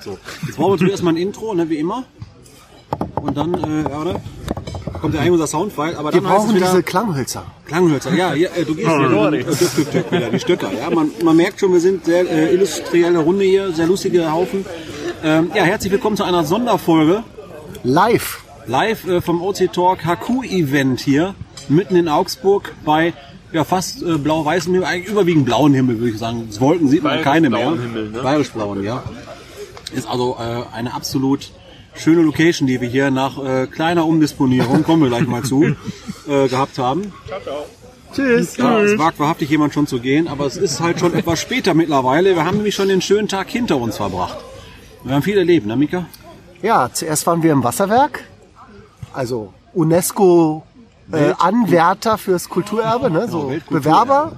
[0.00, 2.04] So, jetzt brauchen wir natürlich erstmal ein Intro, ne, wie immer.
[3.16, 4.20] Und dann, äh, ja, oder?
[5.00, 7.44] Kommt ja eigentlich unser Soundfile, aber Wir dann heißt es brauchen wieder diese Klanghölzer.
[7.66, 8.14] Klanghölzer.
[8.14, 10.70] Ja, ja äh, du gehst wieder, äh, tück, tück, tück, wieder, die Stöcker.
[10.72, 14.64] Ja, man, man merkt schon, wir sind sehr äh, illustrielle Runde hier, sehr lustige Haufen.
[15.24, 17.24] Ähm, ja, herzlich willkommen zu einer Sonderfolge
[17.82, 18.42] Live.
[18.66, 21.34] live äh, vom OC Talk HQ Event hier
[21.68, 23.12] mitten in Augsburg bei
[23.52, 26.44] ja fast äh, blau-weißem Himmel, eigentlich überwiegend blauen Himmel würde ich sagen.
[26.48, 27.60] Das Wolken sieht man keine mehr.
[27.60, 28.22] blauen Himmel, ne?
[28.22, 29.02] Bayerisch-blauen, ja.
[29.92, 31.52] Ist also äh, eine absolut
[31.94, 35.64] schöne Location, die wir hier nach äh, kleiner Umdisponierung, kommen wir gleich mal zu,
[36.28, 37.12] äh, gehabt haben.
[38.14, 38.56] Tschüss.
[38.56, 41.74] Ja, es wagt wahrhaftig jemand schon zu gehen, aber es ist halt schon etwas später
[41.74, 42.34] mittlerweile.
[42.34, 44.38] Wir haben nämlich schon den schönen Tag hinter uns verbracht.
[45.04, 46.06] Wir haben viel erlebt, ne Mika?
[46.60, 48.24] Ja, zuerst waren wir im Wasserwerk.
[49.12, 50.62] Also UNESCO
[51.10, 53.28] äh, Anwärter fürs Kulturerbe, ne?
[53.28, 54.06] so Weltkulturerbe.
[54.06, 54.32] Bewerber.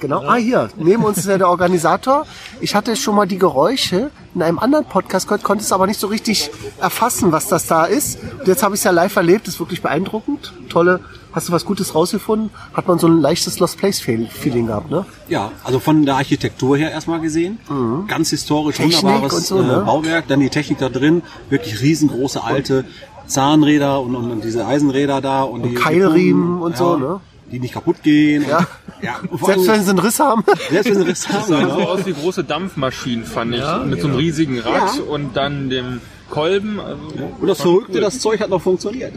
[0.00, 0.22] Genau.
[0.26, 2.24] Ah, hier, neben uns ist ja der Organisator.
[2.60, 5.98] Ich hatte schon mal die Geräusche in einem anderen Podcast gehört, konnte es aber nicht
[5.98, 8.18] so richtig erfassen, was das da ist.
[8.38, 10.52] Und jetzt habe ich es ja live erlebt, ist wirklich beeindruckend.
[10.68, 11.00] Tolle,
[11.32, 12.50] hast du was Gutes rausgefunden?
[12.74, 15.04] Hat man so ein leichtes Lost Place Feeling gehabt, ne?
[15.28, 17.58] Ja, also von der Architektur her erstmal gesehen.
[18.06, 18.82] Ganz historisch, Mhm.
[18.84, 19.80] Technik wunderbares und so, ne?
[19.82, 20.28] äh, Bauwerk.
[20.28, 22.84] Dann die Technik da drin, wirklich riesengroße alte
[23.26, 25.42] Zahnräder und, und, und diese Eisenräder da.
[25.42, 27.20] Und, die, Keilriemen und so, ne?
[27.50, 28.44] Die nicht kaputt gehen.
[28.48, 28.66] Ja.
[29.02, 30.44] Ja Selbst wenn sie einen Riss haben.
[30.70, 31.44] selbst wenn sie Riss haben.
[31.46, 31.88] sah so genau.
[31.88, 33.62] aus wie große Dampfmaschinen, fand ich.
[33.86, 36.78] mit so einem riesigen Rad und dann dem Kolben.
[36.80, 36.98] Also,
[37.40, 39.12] Und das Verrückte, das Zeug hat noch funktioniert.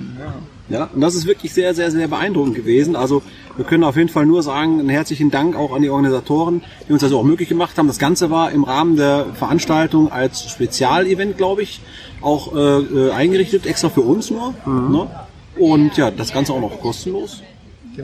[0.70, 2.96] Ja, und das ist wirklich sehr, sehr, sehr beeindruckend gewesen.
[2.96, 3.22] Also
[3.58, 6.94] wir können auf jeden Fall nur sagen, einen herzlichen Dank auch an die Organisatoren, die
[6.94, 7.88] uns das auch möglich gemacht haben.
[7.88, 11.82] Das Ganze war im Rahmen der Veranstaltung als Spezialevent, glaube ich,
[12.22, 14.54] auch äh, äh, eingerichtet, extra für uns nur.
[14.66, 15.08] Ne?
[15.58, 17.42] Und ja, das Ganze auch noch kostenlos.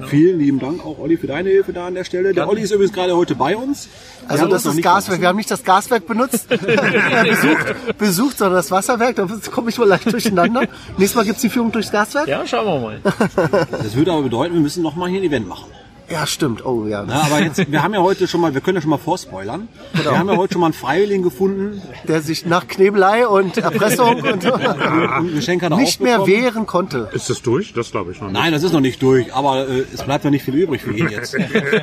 [0.06, 2.34] Vielen lieben Dank auch, Olli, für deine Hilfe da an der Stelle.
[2.34, 3.88] Der Olli ist übrigens gerade heute bei uns.
[4.22, 5.22] Wir Also das ist Gaswerk.
[5.22, 9.16] Wir haben nicht das Gaswerk benutzt, besucht, besucht, sondern das Wasserwerk.
[9.16, 10.68] Da komme ich wohl leicht durcheinander.
[10.98, 12.28] Nächstes Mal gibt's die Führung durchs Gaswerk?
[12.28, 13.02] Ja, schauen wir mal.
[13.72, 15.72] Das würde aber bedeuten, wir müssen noch mal hier ein Event machen.
[16.10, 16.66] Ja, stimmt.
[16.66, 17.04] Oh ja.
[17.04, 19.68] Ja, aber jetzt, wir haben ja heute schon mal, wir können ja schon mal vorspoilern.
[19.94, 20.12] Genau.
[20.12, 24.16] Wir haben ja heute schon mal einen Freiwilligen gefunden Der sich nach Knebelei und Erpressung
[24.22, 27.10] und und Geschenk hat er nicht mehr wehren konnte.
[27.14, 27.74] Ist das durch?
[27.74, 28.40] Das glaube ich noch nicht.
[28.40, 30.92] Nein, das ist noch nicht durch, aber äh, es bleibt ja nicht viel übrig für
[30.98, 31.36] ihn jetzt.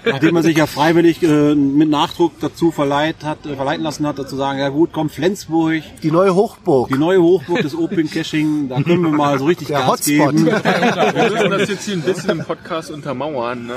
[0.07, 4.19] Nachdem er sich ja freiwillig äh, mit Nachdruck dazu verleiht hat, äh, verleiten lassen hat,
[4.19, 6.89] dazu sagen, ja gut, komm, Flensburg, Die neue Hochburg.
[6.89, 10.33] die neue Hochburg des Open Caching, da können wir mal so richtig Der Gas Hotspot.
[10.35, 10.47] geben.
[10.47, 13.67] wir müssen das jetzt hier ein bisschen im Podcast untermauern.
[13.67, 13.75] Ne?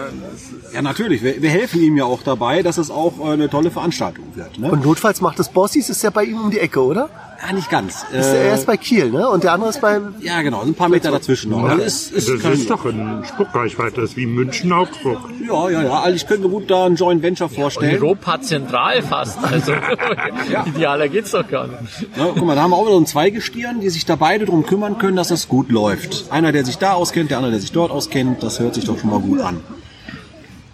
[0.73, 3.71] Ja, natürlich, wir, wir helfen ihm ja auch dabei, dass es auch äh, eine tolle
[3.71, 4.59] Veranstaltung wird.
[4.59, 4.71] Ne?
[4.71, 7.09] Und notfalls macht es Bossis, ist ja bei ihm um die Ecke, oder?
[7.45, 8.03] Ja, nicht ganz.
[8.11, 9.29] Ist Äh, er ist bei Kiel, ne?
[9.29, 10.01] Und der andere ist bei.
[10.21, 11.63] ja, genau, ein paar Meter dazwischen noch.
[11.63, 14.01] Also ist, ist Das ist doch in Spuckreichweite.
[14.01, 15.19] Das ist wie München, Augsburg.
[15.47, 15.99] Ja, ja, ja.
[15.99, 18.01] Also ich könnte mir gut da ein Joint Venture vorstellen.
[18.01, 19.37] Europa zentral fast.
[19.43, 19.73] Also
[20.65, 21.79] idealer geht's doch gar nicht.
[22.17, 24.45] Ja, guck mal, da haben wir auch wieder so ein Zweigestirn, die sich da beide
[24.45, 26.31] drum kümmern können, dass das gut läuft.
[26.31, 28.41] Einer, der sich da auskennt, der andere, der sich dort auskennt.
[28.41, 29.59] Das hört sich doch schon mal gut an.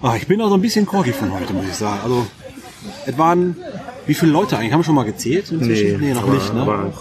[0.03, 2.01] Ah, ich bin auch so ein bisschen corgi von heute, muss ich sagen.
[2.03, 2.27] Also,
[3.05, 3.55] es waren,
[4.05, 4.73] wie viele Leute eigentlich?
[4.73, 5.49] Haben wir schon mal gezählt?
[5.49, 6.01] inzwischen?
[6.01, 6.61] nee noch aber, nicht, ne?
[6.61, 6.93] Aber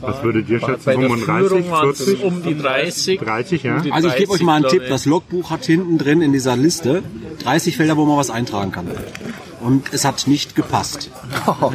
[0.00, 0.84] was würdet ihr schätzen?
[0.84, 2.24] Bei der 35, Führung waren es 40?
[2.24, 3.18] um die 30.
[3.18, 3.80] 30, ja?
[3.80, 4.84] die Also ich gebe euch 30, mal einen Tipp.
[4.88, 7.02] Das Logbuch hat hinten drin in dieser Liste
[7.42, 8.86] 30 Felder, wo man was eintragen kann.
[9.60, 11.10] Und es hat nicht gepasst.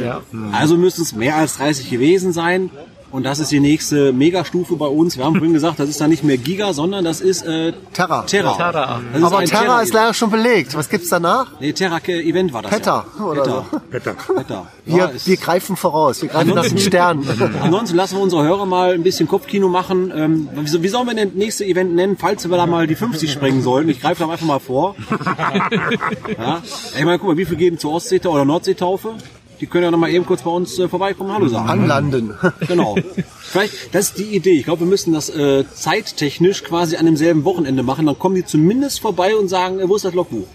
[0.01, 0.21] Ja.
[0.53, 2.69] Also müssen es mehr als 30 gewesen sein.
[3.11, 5.17] Und das ist die nächste Megastufe bei uns.
[5.17, 8.23] Wir haben vorhin gesagt, das ist dann nicht mehr Giga, sondern das ist äh, Terra.
[8.23, 8.55] Terra.
[8.55, 9.01] Terra.
[9.11, 10.75] Das ist Aber ein Terra ist leider schon belegt.
[10.75, 11.59] Was gibt's danach?
[11.59, 12.71] Nee, Terra äh, Event war das.
[12.71, 13.25] Petter ja.
[13.25, 13.65] oder Petter.
[13.71, 13.79] so.
[13.89, 14.13] Peter.
[14.13, 14.67] Petter.
[14.85, 16.21] Wir, Ja, wir greifen voraus.
[16.21, 17.25] Wir greifen nach den Sternen.
[17.61, 20.11] Ansonsten lassen wir unsere Hörer mal ein bisschen Kopfkino machen.
[20.15, 22.95] Ähm, wie, wie sollen wir denn das nächste Event nennen, falls wir da mal die
[22.95, 23.89] 50 sprengen sollen?
[23.89, 24.95] Ich greife da einfach mal vor.
[26.37, 26.61] ja.
[26.95, 29.15] Ich meine, guck mal, wie viel gehen zur Ostseetaufe oder Nordseetaufe?
[29.61, 31.67] Die können ja noch mal eben kurz bei uns äh, vorbeikommen, Hallo sagen.
[31.69, 32.33] Anlanden.
[32.67, 32.95] Genau.
[33.41, 34.51] Vielleicht, das ist die Idee.
[34.51, 38.05] Ich glaube, wir müssen das äh, zeittechnisch quasi an demselben Wochenende machen.
[38.05, 40.47] Dann kommen die zumindest vorbei und sagen, äh, wo ist das Logbuch?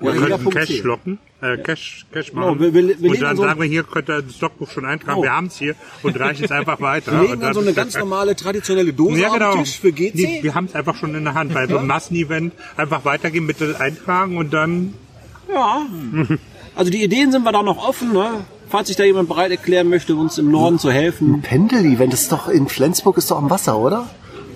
[0.00, 2.60] Wir Oder Punkt Cash locken, äh, Cash, Cash Genau, machen.
[2.60, 5.18] wir- wir- wir und dann so- sagen wir, hier könnt ihr das Logbuch schon eintragen.
[5.18, 5.22] Oh.
[5.24, 7.10] Wir haben es hier und reichen es einfach weiter.
[7.20, 9.48] Wir legen dann so eine ganz normale traditionelle Dose ja, genau.
[9.48, 10.12] auf den Tisch für GC.
[10.14, 11.52] Die, wir haben es einfach schon in der Hand.
[11.52, 14.94] Bei so einem Massenevent einfach weitergehen, bitte eintragen und dann
[15.52, 15.84] Ja.
[16.78, 18.44] Also die Ideen sind wir da noch offen, ne?
[18.68, 21.42] Falls sich da jemand bereit erklären möchte, uns im Norden zu helfen.
[21.42, 24.08] Pendel-Event ist doch in Flensburg, ist doch am Wasser, oder?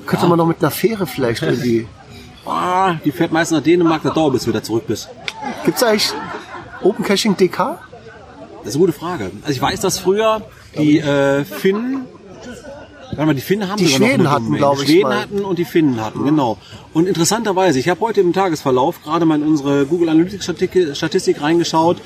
[0.07, 1.87] Könnte man doch mit einer Fähre vielleicht irgendwie.
[2.45, 5.09] Ah, die fährt meist nach Dänemark, das dauert bis du wieder zurück bist.
[5.65, 6.11] Gibt's eigentlich
[6.83, 7.57] Open Caching DK?
[7.57, 9.31] Das ist eine gute Frage.
[9.43, 10.43] Also ich weiß, dass früher
[10.77, 12.05] die äh, Finnen
[13.15, 14.59] Warte mal, die Finnen haben Die sogar noch Schweden eine hatten, Domain.
[14.59, 15.21] glaub Die ich, Schweden mal.
[15.21, 16.57] hatten und die Finnen hatten, genau.
[16.95, 20.45] Und interessanterweise, ich habe heute im Tagesverlauf gerade mal in unsere Google Analytics
[20.97, 21.99] Statistik, reingeschaut,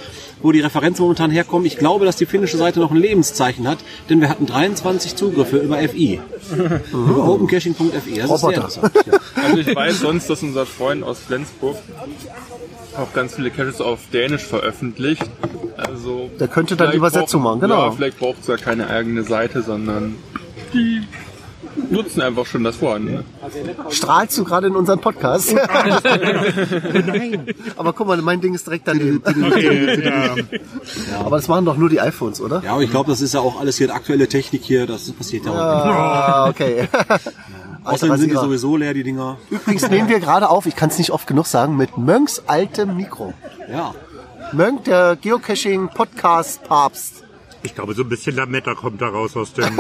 [0.42, 1.64] wo die Referenzen momentan herkommen.
[1.66, 3.78] Ich glaube, dass die finnische Seite noch ein Lebenszeichen hat,
[4.10, 6.20] denn wir hatten 23 Zugriffe über FI.
[6.92, 7.90] über opencaching.fi.
[7.92, 8.54] Das ist sehr Roboter.
[8.54, 8.92] interessant.
[9.06, 9.18] Ja.
[9.46, 11.76] Also ich weiß sonst, dass unser Freund aus Flensburg
[12.98, 15.22] auch ganz viele Caches auf Dänisch veröffentlicht.
[15.76, 17.84] Also Der könnte dann vielleicht Übersetzung braucht- machen, genau.
[17.84, 20.16] Ja, vielleicht braucht es ja keine eigene Seite, sondern
[20.76, 21.02] die
[21.90, 23.24] nutzen einfach schon das Vorhandene.
[23.90, 25.54] Strahlst du gerade in unseren Podcast?
[27.76, 29.20] Aber guck mal, mein Ding ist direkt daneben.
[29.24, 30.34] Okay, ja.
[31.20, 32.62] Aber das machen doch nur die iPhones, oder?
[32.64, 34.86] ja, aber ich glaube, das ist ja auch alles hier aktuelle Technik hier.
[34.86, 35.56] Das passiert ja auch.
[35.56, 36.88] Ah, okay.
[37.84, 39.38] Außerdem sind die sowieso leer, die Dinger.
[39.50, 42.96] Übrigens nehmen wir gerade auf, ich kann es nicht oft genug sagen, mit Mönks altem
[42.96, 43.32] Mikro.
[43.70, 43.94] Ja.
[44.52, 47.25] Mönk, der Geocaching-Podcast-Papst.
[47.66, 49.64] Ich glaube, so ein bisschen Lametta kommt da raus aus dem.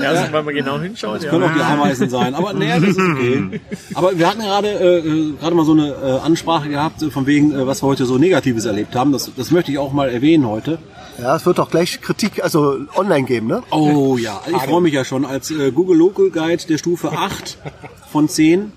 [0.00, 1.30] Ja, also, wenn man genau hinschaut, ja.
[1.30, 2.34] Können auch die Ameisen sein.
[2.34, 3.60] Aber naja, das ist okay.
[3.94, 7.26] Aber wir hatten gerade äh, äh, gerade mal so eine äh, Ansprache gehabt, äh, von
[7.26, 9.12] wegen, äh, was wir heute so Negatives erlebt haben.
[9.12, 10.78] Das, das möchte ich auch mal erwähnen heute.
[11.20, 13.62] Ja, es wird auch gleich Kritik, also online geben, ne?
[13.70, 17.58] Oh ja, ich freue mich ja schon als äh, Google Local Guide der Stufe 8
[18.10, 18.72] von 10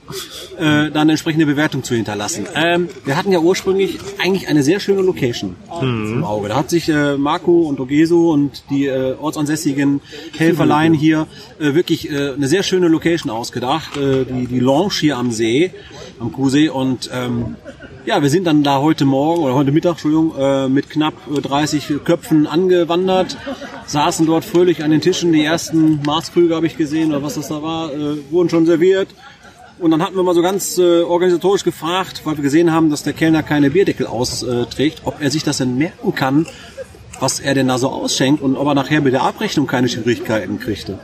[0.58, 2.48] äh, dann entsprechende Bewertung zu hinterlassen.
[2.56, 6.50] Ähm, wir hatten ja ursprünglich eigentlich eine sehr schöne Location im Auge.
[6.50, 10.02] Da hat sich äh, Marco und Ogeso und die äh, ortsansässigen
[10.38, 11.28] Helferlein hier
[11.60, 13.98] äh, wirklich äh, eine sehr schöne Location ausgedacht.
[13.98, 15.72] Äh, die, die Lounge hier am See,
[16.20, 17.56] am Kuhsee und ähm,
[18.06, 21.40] ja, wir sind dann da heute Morgen oder heute Mittag, Entschuldigung, äh, mit knapp äh,
[21.40, 23.38] 30 Köpfen angewandert,
[23.86, 25.32] saßen dort fröhlich an den Tischen.
[25.32, 29.10] Die ersten Marskrüge habe ich gesehen oder was das da war, äh, wurden schon serviert.
[29.80, 33.04] Und dann hatten wir mal so ganz äh, organisatorisch gefragt, weil wir gesehen haben, dass
[33.04, 36.46] der Kellner keine Bierdeckel austrägt, ob er sich das denn merken kann,
[37.20, 40.60] was er denn da so ausschenkt und ob er nachher mit der Abrechnung keine Schwierigkeiten
[40.60, 41.00] kriegte.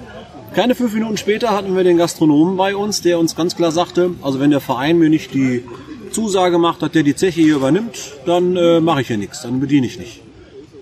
[0.53, 4.11] Keine fünf Minuten später hatten wir den Gastronomen bei uns, der uns ganz klar sagte,
[4.21, 5.63] also wenn der Verein mir nicht die
[6.11, 9.59] Zusage macht, dass der die Zeche hier übernimmt, dann äh, mache ich hier nichts, dann
[9.59, 10.21] bediene ich nicht.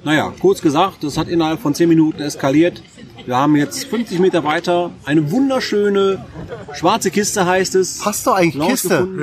[0.07, 2.81] Naja, kurz gesagt, das hat innerhalb von 10 Minuten eskaliert.
[3.25, 6.23] Wir haben jetzt 50 Meter weiter eine wunderschöne
[6.73, 8.05] schwarze Kiste, heißt es.
[8.05, 8.89] Hast du eigentlich Lounge Kiste?
[8.89, 9.17] gefunden.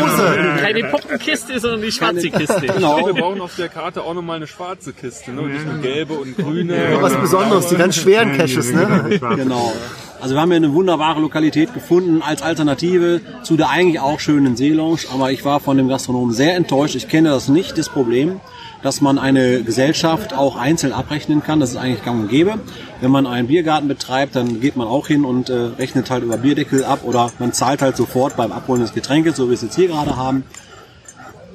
[0.00, 0.56] Dose.
[0.60, 2.66] Keine Puppenkiste, sondern die schwarze Kiste.
[2.76, 3.06] Genau.
[3.06, 5.42] Wir brauchen auf der Karte auch nochmal eine schwarze Kiste, ne?
[5.42, 6.98] Und nicht eine gelbe und grüne.
[7.00, 9.20] Was Besonderes, die ganz schweren Caches, ne?
[9.36, 9.72] Genau.
[10.20, 14.56] Also wir haben hier eine wunderbare Lokalität gefunden als Alternative zu der eigentlich auch schönen
[14.56, 15.02] Seelounge.
[15.12, 16.96] Aber ich war von dem Gastronomen sehr enttäuscht.
[16.96, 18.40] Ich kenne das nicht, das Problem,
[18.86, 21.58] dass man eine Gesellschaft auch einzeln abrechnen kann.
[21.58, 22.60] Das ist eigentlich gang und gäbe.
[23.00, 26.36] Wenn man einen Biergarten betreibt, dann geht man auch hin und äh, rechnet halt über
[26.36, 29.62] Bierdeckel ab oder man zahlt halt sofort beim Abholen des Getränkes, so wie wir es
[29.62, 30.44] jetzt hier gerade haben.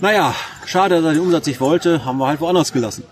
[0.01, 0.35] Naja,
[0.65, 3.05] schade, dass er den Umsatz nicht wollte, haben wir halt woanders gelassen.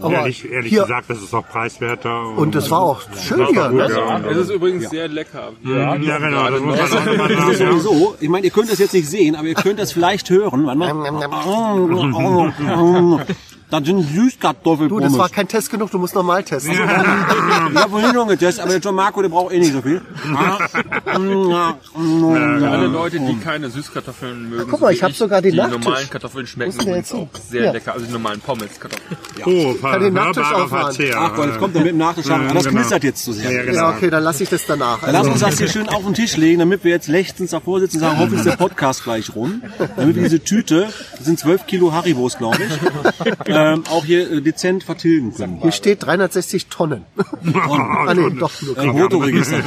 [0.00, 2.28] Aber ehrlich ehrlich hier, gesagt, das ist auch preiswerter.
[2.28, 3.88] und das war auch schön Das hier, ne?
[3.90, 4.20] ja.
[4.30, 5.50] Es ist übrigens sehr lecker.
[5.64, 7.18] Ja, genau, das muss man auch ist sagen.
[7.58, 7.72] ja.
[7.72, 10.66] sowieso, ich meine, ihr könnt das jetzt nicht sehen, aber ihr könnt das vielleicht hören.
[10.66, 13.26] Warte mal.
[13.70, 15.10] Das sind Du, Süßkartoffelpommes.
[15.12, 16.72] das war kein Test genug, du musst nochmal testen.
[16.72, 20.00] Ich habe vorhin schon getestet, aber der John Marco, der braucht eh nicht so viel.
[20.22, 25.52] Für alle Leute, die keine Süßkartoffeln mögen, Guck mal, so ich wie hab sogar den
[25.52, 25.84] die Nachtisch.
[25.84, 27.72] normalen Kartoffeln schmecken übrigens auch sehr Ja.
[27.72, 27.92] lecker.
[27.92, 29.16] Also die normalen Pommes-Kartoffeln.
[29.44, 30.96] Oh, Kann den Nachtisch aufmachen.
[31.14, 32.48] Ach Gott, jetzt kommt er mit dem Nachtisch an.
[32.54, 32.78] Das genau.
[32.80, 33.50] knistert jetzt zu sehr.
[33.50, 33.74] Ja, genau.
[33.74, 35.00] Ja, okay, dann lasse ich das danach.
[35.00, 37.52] Dann lass Also, uns das hier schön auf den Tisch legen, damit wir jetzt lechzend
[37.52, 39.62] davor sitzen und sagen, hoffentlich ist der Podcast gleich rum.
[39.96, 43.28] Damit wir diese Tüte, das sind 12 Kilo Haribos, glaube ich,
[43.58, 45.58] ähm, auch hier äh, dezent vertilgen können.
[45.62, 47.04] hier steht 360 Tonnen.
[47.54, 48.78] ah, nee, doch nur.
[48.78, 49.58] Ein Fotoregister.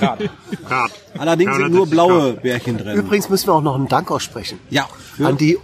[0.00, 0.18] Ja.
[0.68, 0.92] Hart.
[1.18, 2.96] Allerdings sind nur blaue Bärchen drin.
[2.96, 4.58] Übrigens müssen wir auch noch einen Dank aussprechen.
[4.70, 4.88] Ja,
[5.18, 5.58] An die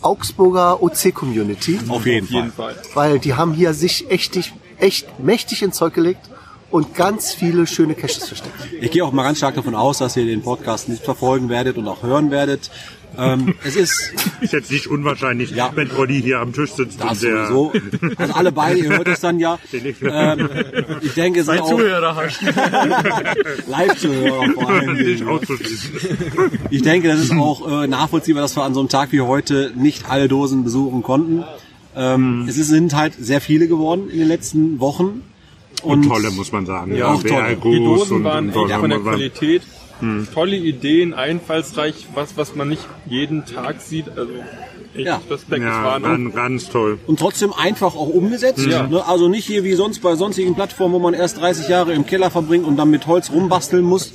[0.00, 2.74] Augsburger OC-Community, auf jeden Auf jeden Fall.
[2.74, 2.82] Fall.
[2.94, 4.38] weil die haben hier sich echt,
[4.78, 6.28] echt mächtig ins Zeug gelegt
[6.70, 8.54] und ganz viele schöne Caches versteckt.
[8.80, 11.76] Ich gehe auch mal ganz stark davon aus, dass ihr den Podcast nicht verfolgen werdet
[11.76, 12.70] und auch hören werdet.
[13.18, 15.70] Ähm, es ist Ist jetzt nicht unwahrscheinlich, Ja.
[15.74, 17.72] wenn Olli hier am Tisch sitzt das und der sowieso.
[18.16, 19.58] Also alle beide, ihr hört es dann ja.
[19.72, 20.48] Ähm,
[21.02, 22.40] ich denke, es ist auch Zuhörer hast.
[23.68, 24.94] Live-Zuhörer vor allem.
[24.96, 25.90] nicht auszuschließen.
[26.70, 29.72] Ich denke, das ist auch äh, nachvollziehbar, dass wir an so einem Tag wie heute
[29.76, 31.44] nicht alle Dosen besuchen konnten.
[31.94, 35.22] Ähm, Es ist- sind halt sehr viele geworden in den letzten Wochen.
[35.82, 36.94] Und tolle, muss man sagen.
[36.94, 37.56] Ja, auch sehr tolle.
[37.56, 39.20] Die Dosen und, waren und echt von der muss
[40.02, 40.34] Qualität.
[40.34, 44.08] Tolle Ideen, einfallsreich, was, was man nicht jeden Tag sieht.
[44.10, 44.32] Also
[44.94, 45.20] echt Ja.
[45.30, 45.62] Respekt.
[45.62, 46.98] Es Ja, waren auch ganz, ganz toll.
[47.06, 48.66] Und trotzdem einfach auch umgesetzt.
[48.66, 48.86] Ja.
[48.86, 49.06] Ne?
[49.06, 52.30] Also nicht hier wie sonst bei sonstigen Plattformen, wo man erst 30 Jahre im Keller
[52.30, 54.14] verbringt und dann mit Holz rumbasteln muss.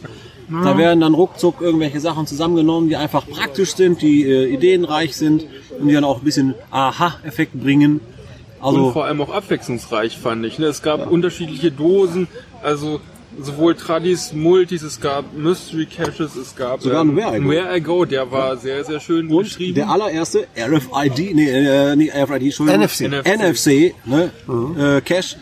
[0.49, 5.45] Da werden dann ruckzuck irgendwelche Sachen zusammengenommen, die einfach praktisch sind, die äh, ideenreich sind
[5.77, 7.99] und die dann auch ein bisschen Aha-Effekt bringen.
[8.61, 10.57] Also und vor allem auch abwechslungsreich fand ich.
[10.57, 10.67] Ne?
[10.67, 12.29] Es gab unterschiedliche Dosen,
[12.63, 13.01] also
[13.39, 17.49] sowohl Tradis, Multis, es gab Mystery Caches, es gab Sogar ein Where I Go.
[17.49, 19.75] Where I Go, der war sehr, sehr schön und beschrieben.
[19.75, 22.81] der allererste RFID, nee, äh, nicht RFID, Entschuldigung.
[22.83, 23.01] NFC.
[23.25, 24.31] NFC, ne?
[24.77, 25.37] Äh, Cache.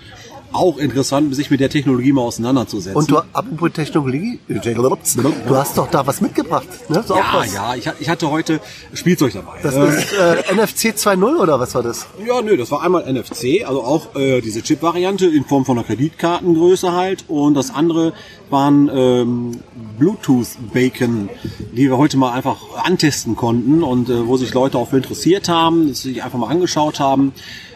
[0.56, 2.96] Auch interessant, sich mit der Technologie mal auseinanderzusetzen.
[2.96, 7.04] Und du, apropos Technologie, du hast doch da was mitgebracht, ne?
[7.06, 7.54] So ja, was.
[7.54, 8.62] ja, ich, ich hatte heute
[8.94, 9.60] Spielzeug dabei.
[9.62, 12.08] Das Äh, ist äh, NFC 2.0 oder was war das?
[12.26, 15.86] Ja, nö, das war einmal NFC, also auch äh, diese Chip-Variante in Form von einer
[15.86, 17.26] Kreditkartengröße halt.
[17.28, 18.14] Und das andere
[18.50, 19.60] waren ähm,
[20.00, 21.30] Bluetooth-Bacon,
[21.74, 25.50] die wir heute mal einfach antesten konnten und äh, wo sich Leute auch für interessiert
[25.50, 27.34] haben, sich einfach mal angeschaut haben.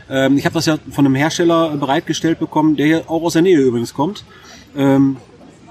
[0.10, 3.42] Ähm, ich habe das ja von einem Hersteller bereitgestellt bekommen, der hier auch aus der
[3.42, 4.24] Nähe übrigens kommt.
[4.76, 5.18] Ähm,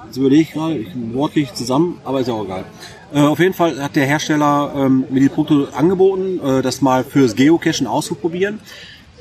[0.08, 2.64] Jetzt überlege ich gerade, ich ein Wort kriege ich zusammen, aber ist ja auch egal.
[3.12, 7.04] Äh, auf jeden Fall hat der Hersteller ähm, mir die Produkte angeboten, äh, das mal
[7.04, 8.58] fürs Geocachen auszuprobieren.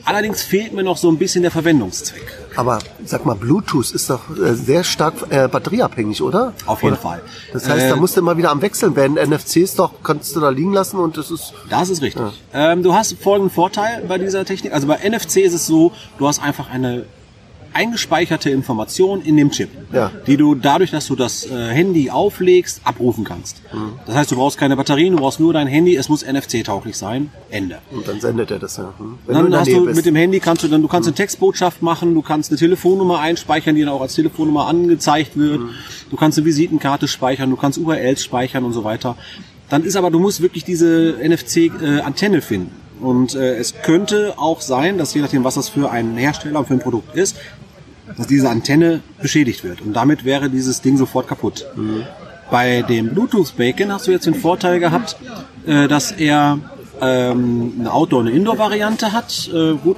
[0.08, 2.24] Allerdings fehlt mir noch so ein bisschen der Verwendungszweck.
[2.56, 6.54] Aber sag mal, Bluetooth ist doch äh, sehr stark äh, batterieabhängig, oder?
[6.66, 7.02] Auf jeden oder?
[7.02, 7.22] Fall.
[7.52, 9.18] Das heißt, Äh, da musst du immer wieder am Wechseln werden.
[9.18, 11.54] NFC ist doch, kannst du da liegen lassen und das ist.
[11.70, 12.24] Das ist richtig.
[12.54, 14.74] Ähm, du hast folgenden Vorteil bei dieser Technik.
[14.74, 17.06] Also bei NFC ist es so, du hast einfach eine
[17.78, 20.12] eingespeicherte Information in dem Chip, Ja.
[20.26, 23.62] die du dadurch, dass du das äh, Handy auflegst, abrufen kannst.
[24.06, 27.30] Das heißt, du brauchst keine Batterien, du brauchst nur dein Handy, es muss NFC-tauglich sein.
[27.50, 27.78] Ende.
[27.92, 28.94] Und dann sendet er das ja.
[28.98, 29.20] Hm?
[29.28, 29.96] Du Dann der hast du bist.
[29.96, 33.20] mit dem Handy kannst du dann du kannst eine Textbotschaft machen, du kannst eine Telefonnummer
[33.20, 35.62] einspeichern, die dann auch als Telefonnummer angezeigt wird.
[36.10, 39.16] Du kannst eine Visitenkarte speichern, du kannst URLs speichern und so weiter.
[39.70, 42.72] Dann ist aber du musst wirklich diese NFC äh, finden.
[43.00, 46.68] Und äh, es könnte auch sein, dass je nachdem, was das für ein Hersteller und
[46.68, 47.36] für ein Produkt ist,
[48.16, 49.82] dass diese Antenne beschädigt wird.
[49.82, 51.66] Und damit wäre dieses Ding sofort kaputt.
[52.50, 55.18] Bei dem Bluetooth Bacon hast du jetzt den Vorteil gehabt,
[55.66, 56.60] äh, dass er
[57.02, 59.50] ähm, eine Outdoor- und eine Indoor-Variante hat.
[59.54, 59.98] Äh, gut,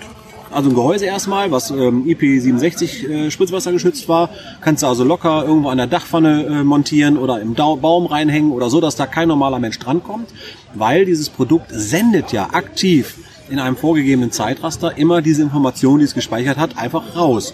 [0.51, 4.29] also ein Gehäuse erstmal, was ähm, IP67 äh, Spritzwasser geschützt war.
[4.61, 8.51] Kannst du also locker irgendwo an der Dachpfanne äh, montieren oder im Dau Baum reinhängen
[8.51, 10.29] oder so, dass da kein normaler Mensch drankommt.
[10.73, 13.15] Weil dieses Produkt sendet ja aktiv
[13.49, 17.53] in einem vorgegebenen Zeitraster immer diese Information, die es gespeichert hat, einfach raus.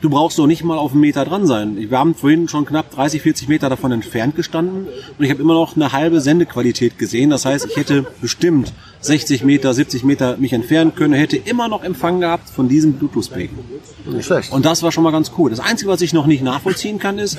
[0.00, 1.76] Du brauchst doch nicht mal auf einen Meter dran sein.
[1.76, 4.86] Wir haben vorhin schon knapp 30, 40 Meter davon entfernt gestanden
[5.18, 7.30] und ich habe immer noch eine halbe Sendequalität gesehen.
[7.30, 11.82] Das heißt, ich hätte bestimmt 60 Meter, 70 Meter mich entfernen können, hätte immer noch
[11.82, 13.58] Empfang gehabt von diesem Bluetooth-Beacon.
[14.06, 14.52] Nicht schlecht.
[14.52, 15.50] Und das war schon mal ganz cool.
[15.50, 17.38] Das Einzige, was ich noch nicht nachvollziehen kann, ist,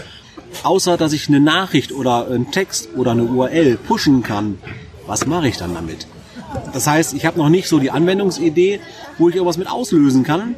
[0.63, 4.57] außer dass ich eine Nachricht oder einen Text oder eine URL pushen kann,
[5.07, 6.07] was mache ich dann damit?
[6.73, 8.79] Das heißt, ich habe noch nicht so die Anwendungsidee,
[9.17, 10.55] wo ich irgendwas mit auslösen kann.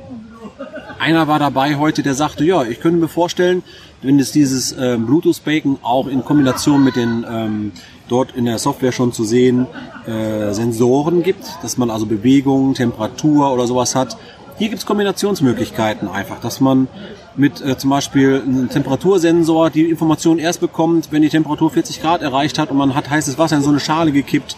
[1.01, 3.63] Einer war dabei heute, der sagte, ja, ich könnte mir vorstellen,
[4.03, 7.71] wenn es dieses ähm, Bluetooth-Bacon auch in Kombination mit den ähm,
[8.07, 9.65] dort in der Software schon zu sehen
[10.05, 14.15] äh, Sensoren gibt, dass man also Bewegung, Temperatur oder sowas hat.
[14.59, 16.87] Hier gibt es Kombinationsmöglichkeiten einfach, dass man
[17.35, 22.21] mit äh, zum Beispiel einem Temperatursensor die Information erst bekommt, wenn die Temperatur 40 Grad
[22.21, 24.55] erreicht hat und man hat heißes Wasser in so eine Schale gekippt.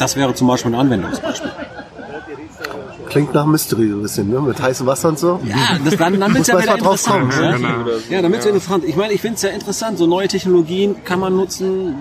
[0.00, 1.52] Das wäre zum Beispiel ein Anwendungsbeispiel.
[3.14, 4.40] Klingt nach Mystery so ein bisschen, ne?
[4.40, 5.40] Mit heißem Wasser und so.
[5.44, 7.30] Ja, das, dann, dann wird's ja wieder drauf interessant.
[7.32, 7.88] kommen, Ja, Genau.
[8.10, 8.84] ja dann wird's ja interessant.
[8.84, 9.98] Ich meine, ich finde es ja interessant.
[9.98, 11.94] So neue Technologien kann man nutzen,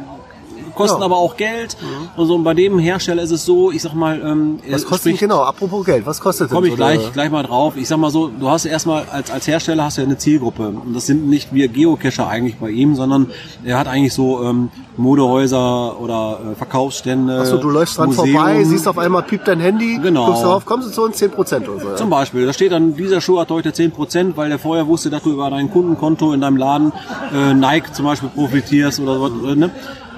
[0.75, 1.05] kosten Ja.
[1.05, 1.75] aber auch Geld.
[2.17, 5.13] Und so und bei dem Hersteller ist es so, ich sag mal, ähm, Was kostet
[5.13, 7.73] denn, genau, apropos Geld, was kostet denn Komme ich so gleich, gleich mal drauf.
[7.77, 10.67] Ich sag mal so, du hast erstmal als, als Hersteller hast du ja eine Zielgruppe.
[10.67, 13.31] Und das sind nicht wir Geocacher eigentlich bei ihm, sondern
[13.63, 14.69] er hat eigentlich so ähm,
[15.17, 17.39] Modehäuser oder äh, Verkaufsstände.
[17.39, 18.31] Achso, du läufst dran Museum.
[18.31, 20.25] vorbei, siehst auf einmal, piept dein Handy, Genau.
[20.27, 21.89] guckst drauf, kommst du zu uns 10% oder so.
[21.89, 21.95] Ja.
[21.95, 25.23] Zum Beispiel, da steht dann, dieser Schuh hat heute 10%, weil der vorher wusste, dass
[25.23, 26.91] du über dein Kundenkonto in deinem Laden
[27.33, 29.27] äh, Nike zum Beispiel profitierst oder so.
[29.49, 29.69] äh, Ne?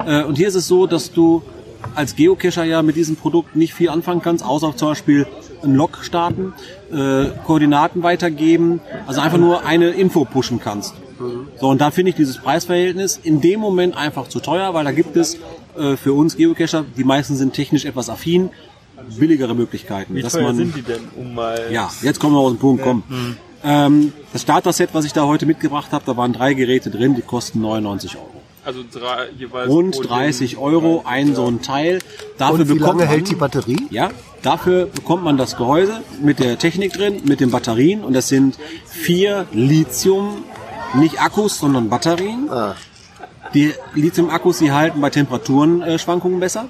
[0.06, 1.42] Äh, und hier ist es so, dass du
[1.94, 5.28] als Geocacher ja mit diesem Produkt nicht viel anfangen kannst, außer zum Beispiel
[5.64, 6.54] ein Log starten,
[6.92, 10.96] äh, Koordinaten weitergeben, also einfach nur eine Info pushen kannst.
[11.60, 14.92] So, und da finde ich dieses Preisverhältnis in dem Moment einfach zu teuer, weil da
[14.92, 15.38] gibt es
[15.78, 18.50] äh, für uns Geocacher, die meisten sind technisch etwas affin,
[19.18, 20.16] billigere Möglichkeiten.
[20.16, 21.70] Wie dass teuer man, sind die denn, um mal...
[21.72, 23.04] ja, jetzt kommen wir aus dem Punkt, komm.
[23.64, 27.22] Ähm, das Starter-Set, was ich da heute mitgebracht habe, da waren drei Geräte drin, die
[27.22, 28.35] kosten 99 Euro.
[28.66, 30.10] Also drei, jeweils Rund pro Ding.
[30.10, 32.00] 30 Euro ein so ein Teil.
[32.38, 33.88] Dafür Und wie bekommt lange man, hält die Batterie?
[33.92, 34.10] Ja,
[34.42, 38.58] dafür bekommt man das Gehäuse mit der Technik drin, mit den Batterien und das sind
[38.88, 40.44] vier Lithium,
[40.96, 42.50] nicht Akkus, sondern Batterien.
[42.50, 42.76] Ah.
[43.54, 46.66] Die Lithium-Akkus, die halten bei Temperaturenschwankungen besser.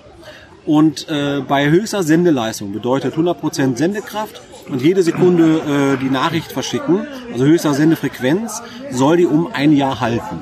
[0.65, 7.05] Und äh, bei höchster Sendeleistung bedeutet 100% Sendekraft und jede Sekunde äh, die Nachricht verschicken,
[7.31, 10.41] also höchster Sendefrequenz, soll die um ein Jahr halten.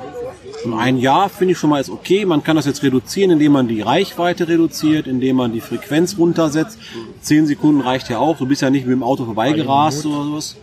[0.64, 2.24] Und ein Jahr finde ich schon mal ist okay.
[2.24, 6.78] Man kann das jetzt reduzieren, indem man die Reichweite reduziert, indem man die Frequenz runtersetzt.
[7.20, 8.38] Zehn Sekunden reicht ja auch.
[8.38, 10.56] Du bist ja nicht mit dem Auto vorbeigerast oder sowas.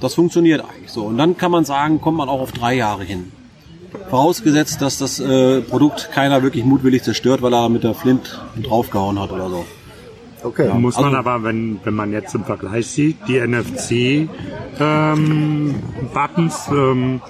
[0.00, 1.04] Das funktioniert eigentlich so.
[1.04, 3.32] Und dann kann man sagen, kommt man auch auf drei Jahre hin.
[4.10, 9.18] Vorausgesetzt, dass das äh, Produkt keiner wirklich mutwillig zerstört, weil er mit der Flint draufgehauen
[9.18, 9.64] hat oder so.
[10.42, 10.72] Okay.
[10.74, 14.28] Muss man Also- aber, wenn, wenn man jetzt im Vergleich sieht, die NFC-Buttons,
[16.70, 17.20] ähm,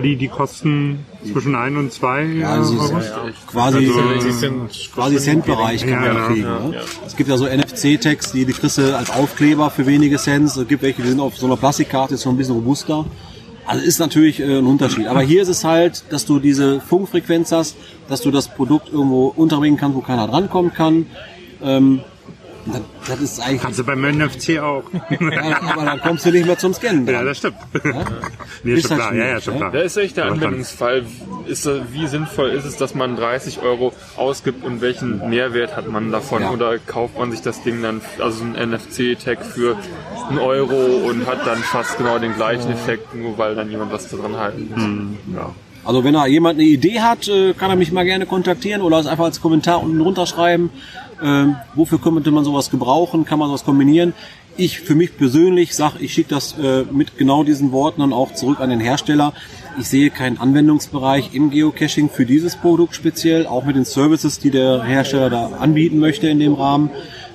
[0.00, 3.00] die, die kosten zwischen ein und zwei Ja, das ist Euro.
[3.46, 6.42] quasi, Also, äh, sind quasi Cent-Bereich kann man Ja, ja, ja, kriegen.
[6.70, 6.80] Ne?
[7.06, 10.56] Es gibt ja so NFC-Tags, die, die kriegst du als Aufkleber für wenige Cents.
[10.56, 13.04] Es gibt welche, die sind auf so einer Plastikkarte, ist so ein bisschen robuster.
[13.66, 15.06] Also ist natürlich äh, ein Unterschied.
[15.06, 17.76] Aber hier ist es halt, dass du diese Funkfrequenz hast,
[18.08, 21.06] dass du das Produkt irgendwo unterbringen kannst, wo keiner drankommen kann.
[21.62, 22.00] Ähm,
[22.66, 24.84] das, das ist eigentlich, Kannst du beim NFC auch.
[25.10, 27.06] ja, aber dann kommst du nicht mehr zum Scannen.
[27.06, 27.26] ja, Dran.
[27.26, 27.56] das stimmt.
[28.62, 29.14] nee, Ist schon klar.
[29.14, 29.70] Ja, ja, schon klar.
[29.72, 31.04] Da ist echt der Anwendungsfall.
[31.46, 36.10] Ist, wie sinnvoll ist es, dass man 30 Euro ausgibt und welchen Mehrwert hat man
[36.10, 36.42] davon?
[36.42, 36.50] Ja.
[36.50, 39.76] Oder kauft man sich das Ding dann, also ein NFC-Tag für
[40.28, 40.74] einen Euro
[41.08, 44.70] und hat dann fast genau den gleichen Effekt, nur weil dann jemand was dran halten
[45.26, 45.36] muss.
[45.36, 45.50] Ja.
[45.84, 48.98] Also wenn da jemand eine Idee hat, äh, kann er mich mal gerne kontaktieren oder
[48.98, 50.70] es einfach als Kommentar unten drunter schreiben.
[51.22, 53.24] Ähm, wofür könnte man sowas gebrauchen?
[53.24, 54.14] Kann man sowas kombinieren?
[54.56, 58.34] Ich für mich persönlich sage, ich schicke das äh, mit genau diesen Worten dann auch
[58.34, 59.32] zurück an den Hersteller.
[59.78, 64.50] Ich sehe keinen Anwendungsbereich im Geocaching für dieses Produkt speziell, auch mit den Services, die
[64.50, 66.90] der Hersteller da anbieten möchte in dem Rahmen.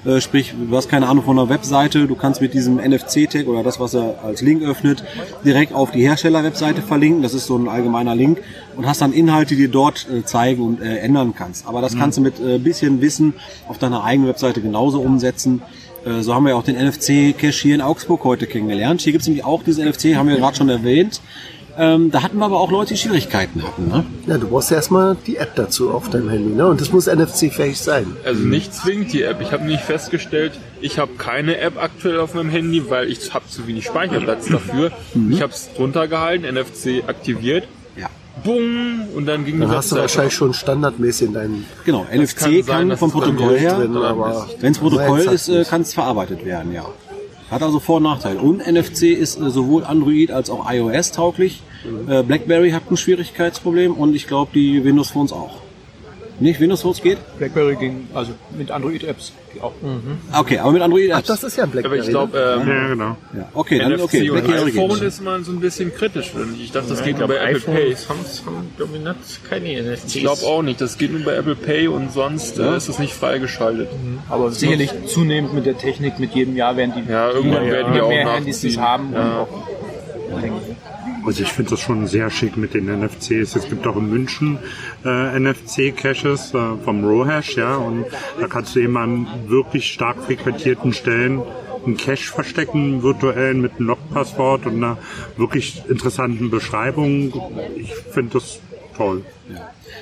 [0.05, 3.63] Äh, sprich, du hast keine Ahnung von einer Webseite, du kannst mit diesem NFC-Tag oder
[3.63, 5.03] das, was er als Link öffnet,
[5.43, 7.21] direkt auf die Hersteller-Webseite verlinken.
[7.21, 8.41] Das ist so ein allgemeiner Link
[8.77, 11.67] und hast dann Inhalte, die du dort äh, zeigen und äh, ändern kannst.
[11.67, 13.33] Aber das kannst du mit äh, bisschen Wissen
[13.67, 15.61] auf deiner eigenen Webseite genauso umsetzen.
[16.05, 19.01] Äh, so haben wir ja auch den NFC-Cache hier in Augsburg heute kennengelernt.
[19.01, 21.21] Hier gibt es nämlich auch diesen NFC, haben wir gerade schon erwähnt.
[21.81, 23.87] Ähm, da hatten wir aber auch Leute, die Schwierigkeiten hatten.
[23.87, 24.03] Ne?
[24.27, 26.67] Ja, du brauchst ja erstmal die App dazu auf deinem Handy, ne?
[26.67, 28.05] Und das muss NFC-fähig sein.
[28.25, 29.39] Also nicht zwingend die App.
[29.41, 33.47] Ich habe nicht festgestellt, ich habe keine App aktuell auf meinem Handy, weil ich habe
[33.47, 34.91] zu wenig Speicherplatz dafür.
[35.29, 38.09] Ich habe es drunter gehalten, NFC aktiviert, Ja.
[38.43, 42.35] bumm, und dann ging Dann die hast du wahrscheinlich schon standardmäßig in deinem Genau, NFC
[42.39, 45.83] kann kann, sein, dass vom Protokoll her, drin, aber wenn es Protokoll ist, äh, kann
[45.83, 46.85] es verarbeitet werden, ja.
[47.49, 48.39] Hat also Vor- und Nachteile.
[48.39, 51.63] Und NFC ist äh, sowohl Android als auch iOS tauglich.
[52.09, 55.57] Äh, BlackBerry hat ein Schwierigkeitsproblem und ich glaube die Windows Phones auch.
[56.41, 56.61] Nicht?
[56.61, 57.17] Windows Phones geht?
[57.37, 59.73] BlackBerry ging, also mit Android-Apps auch.
[60.37, 61.99] Okay, aber mit Android Ach, das ist ja ein Aber Blackberry.
[61.99, 63.17] ich glaube, ähm, Ja, genau.
[63.35, 63.49] ja.
[63.53, 64.29] Okay, dann NFC okay.
[64.29, 65.01] und BlackBerry iPhone geht.
[65.01, 66.63] ist mal so ein bisschen kritisch, finde ich.
[66.65, 67.91] Ich dachte, das Ich geht nur glaube, bei Apple Pay.
[67.91, 68.71] iPhones haben,
[69.49, 70.15] keine NFTs.
[70.15, 72.99] Ich glaube auch nicht, das geht nur bei Apple Pay und sonst äh, ist es
[72.99, 73.89] nicht freigeschaltet.
[74.29, 77.99] Aber sicherlich zunehmend mit der Technik, mit jedem Jahr werden die, Ja, irgendwann werden die
[77.99, 79.11] auch mehr Handys haben.
[79.13, 79.41] Ja.
[79.41, 80.88] Und auch, denke ich.
[81.29, 83.55] Also ich finde das schon sehr schick mit den NFCs.
[83.55, 84.57] Es gibt auch in München
[85.05, 88.05] äh, NFC-Caches äh, vom Rohash, ja, und
[88.41, 91.43] da kannst du eben an wirklich stark frequentierten Stellen
[91.85, 94.97] einen Cache verstecken, virtuellen mit einem Logpasswort und einer
[95.37, 97.31] wirklich interessanten Beschreibung.
[97.75, 98.59] Ich finde das
[98.97, 99.23] toll.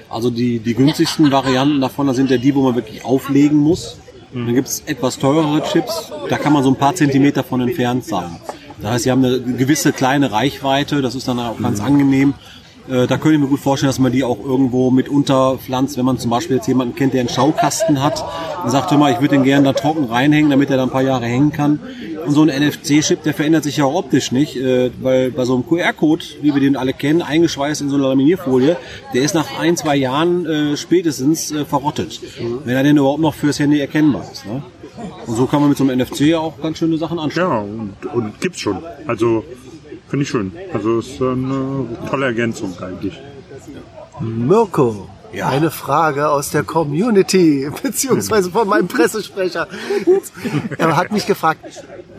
[0.09, 3.99] Also die, die günstigsten Varianten davon das sind ja die, wo man wirklich auflegen muss.
[4.31, 8.05] Dann gibt es etwas teurere Chips, da kann man so ein paar Zentimeter von entfernt
[8.05, 8.37] sein.
[8.81, 12.33] Das heißt, sie haben eine gewisse kleine Reichweite, das ist dann auch ganz angenehm.
[12.89, 16.05] Äh, Da könnte ich mir gut vorstellen, dass man die auch irgendwo mit unterpflanzt, wenn
[16.05, 18.23] man zum Beispiel jetzt jemanden kennt, der einen Schaukasten hat
[18.63, 20.89] und sagt, hör mal, ich würde den gerne da trocken reinhängen, damit er da ein
[20.89, 21.79] paar Jahre hängen kann.
[22.27, 25.55] Und so ein NFC-Chip, der verändert sich ja auch optisch nicht, äh, weil bei so
[25.55, 28.75] einem QR-Code, wie wir den alle kennen, eingeschweißt in so einer Laminierfolie,
[29.13, 32.19] der ist nach ein, zwei Jahren äh, spätestens äh, verrottet,
[32.65, 34.45] wenn er denn überhaupt noch fürs Handy erkennbar ist.
[34.45, 34.61] Ne?
[35.25, 37.95] Und so kann man mit so einem NFC ja auch ganz schöne Sachen anschauen.
[38.03, 38.79] Ja, und, und gibt's schon.
[39.05, 39.45] Also
[40.09, 40.51] finde ich schön.
[40.73, 43.13] Also ist eine tolle Ergänzung eigentlich.
[44.19, 45.07] Mirko,
[45.41, 49.67] eine Frage aus der Community, beziehungsweise von meinem Pressesprecher.
[50.77, 51.59] Er hat mich gefragt,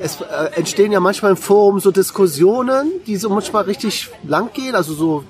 [0.01, 4.75] es äh, entstehen ja manchmal im Forum so Diskussionen, die so manchmal richtig lang gehen,
[4.75, 5.25] also so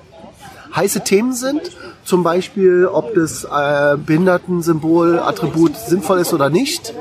[0.75, 1.61] heiße Themen sind.
[2.03, 6.93] Zum Beispiel, ob das äh, Behindertensymbol, Attribut sinnvoll ist oder nicht.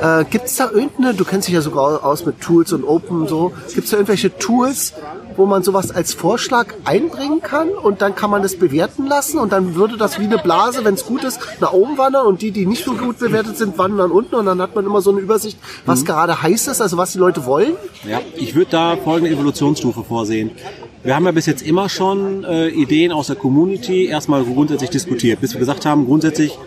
[0.00, 3.22] Äh, gibt es da irgendeine, du kennst dich ja sogar aus mit Tools und Open
[3.22, 4.92] und so, gibt es da irgendwelche Tools,
[5.36, 9.52] wo man sowas als Vorschlag einbringen kann und dann kann man das bewerten lassen und
[9.52, 12.50] dann würde das wie eine Blase, wenn es gut ist, nach oben wandern und die,
[12.50, 15.20] die nicht so gut bewertet sind, wandern unten und dann hat man immer so eine
[15.20, 17.74] Übersicht, was gerade heiß ist, also was die Leute wollen.
[18.08, 20.50] Ja, ich würde da folgende Evolutionsstufe vorsehen.
[21.02, 25.40] Wir haben ja bis jetzt immer schon äh, Ideen aus der Community erstmal grundsätzlich diskutiert,
[25.40, 26.58] bis wir gesagt haben, grundsätzlich,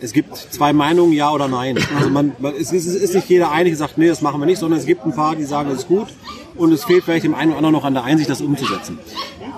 [0.00, 1.76] es gibt zwei Meinungen, ja oder nein.
[1.96, 4.46] Also man, man es ist, es ist nicht jeder einig, sagt, nee, das machen wir
[4.46, 6.06] nicht, sondern es gibt ein paar, die sagen, das ist gut
[6.58, 8.98] und es fehlt vielleicht dem einen oder anderen noch an der Einsicht, das umzusetzen.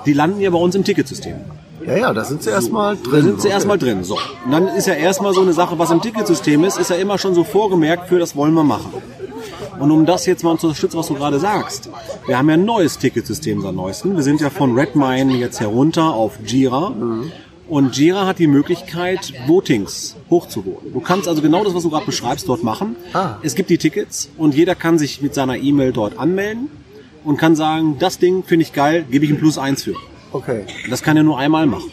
[0.06, 1.36] Die landen ja bei uns im Ticketsystem.
[1.86, 3.22] Ja, ja, da sind sie erstmal Da drin.
[3.24, 3.54] sind sie Okay.
[3.54, 4.04] erstmal drin.
[4.04, 4.18] So.
[4.44, 7.16] Und dann ist ja erstmal so eine Sache, was im Ticketsystem ist, ist ja immer
[7.18, 8.92] schon so vorgemerkt für das wollen wir machen.
[9.78, 11.88] Und um das jetzt mal zu unterstützen, was du gerade sagst.
[12.26, 14.14] Wir haben ja ein neues Ticketsystem seit neuestem.
[14.14, 16.92] Wir sind ja von Redmine jetzt herunter auf Jira.
[17.66, 20.92] Und Jira hat die Möglichkeit, Votings hochzuvoten.
[20.92, 22.96] Du kannst also genau das, was du gerade beschreibst, dort machen.
[23.14, 23.36] Ah.
[23.42, 26.68] Es gibt die Tickets und jeder kann sich mit seiner E-Mail dort anmelden
[27.24, 29.94] und kann sagen, das Ding finde ich geil, gebe ich ein Plus eins für.
[30.32, 30.64] Okay.
[30.88, 31.90] Das kann er nur einmal machen.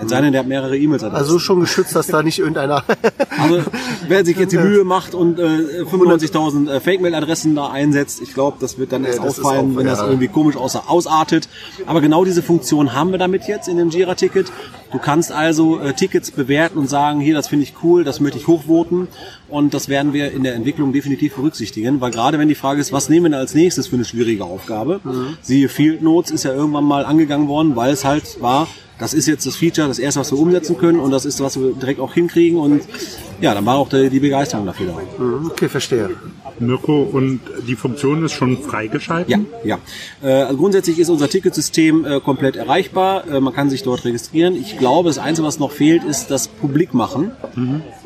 [0.00, 1.02] Es sei denn, der hat mehrere E-Mails.
[1.02, 2.84] Also schon geschützt, dass da nicht irgendeiner.
[3.40, 3.62] Also
[4.08, 5.42] wer sich jetzt die Mühe macht und äh,
[5.84, 9.78] 95.000 äh, Fake-Mail-Adressen da einsetzt, ich glaube, das wird dann erst das ist auffallen, auch-
[9.78, 10.06] wenn das ja.
[10.06, 11.48] irgendwie komisch außer, ausartet.
[11.86, 14.50] Aber genau diese Funktion haben wir damit jetzt in dem Jira-Ticket.
[14.90, 18.38] Du kannst also äh, Tickets bewerten und sagen, hier, das finde ich cool, das möchte
[18.38, 19.08] ich hochvoten.
[19.48, 22.92] Und das werden wir in der Entwicklung definitiv berücksichtigen, weil gerade wenn die Frage ist,
[22.92, 25.00] was nehmen wir denn als nächstes für eine schwierige Aufgabe?
[25.42, 28.66] Siehe Field Notes ist ja irgendwann mal angegangen worden, weil es halt war,
[28.98, 31.58] das ist jetzt das Feature, das erste, was wir umsetzen können und das ist, was
[31.58, 32.82] wir direkt auch hinkriegen und
[33.40, 35.46] ja, dann war auch die, die Begeisterung dafür da.
[35.46, 36.10] Okay, verstehe.
[36.60, 39.46] Mirko, und die Funktion ist schon freigeschalten?
[39.62, 39.78] Ja,
[40.22, 40.28] ja.
[40.28, 43.26] Äh, also grundsätzlich ist unser Ticketsystem äh, komplett erreichbar.
[43.28, 44.56] Äh, man kann sich dort registrieren.
[44.56, 47.30] Ich glaube, das Einzige, was noch fehlt, ist das Publik machen.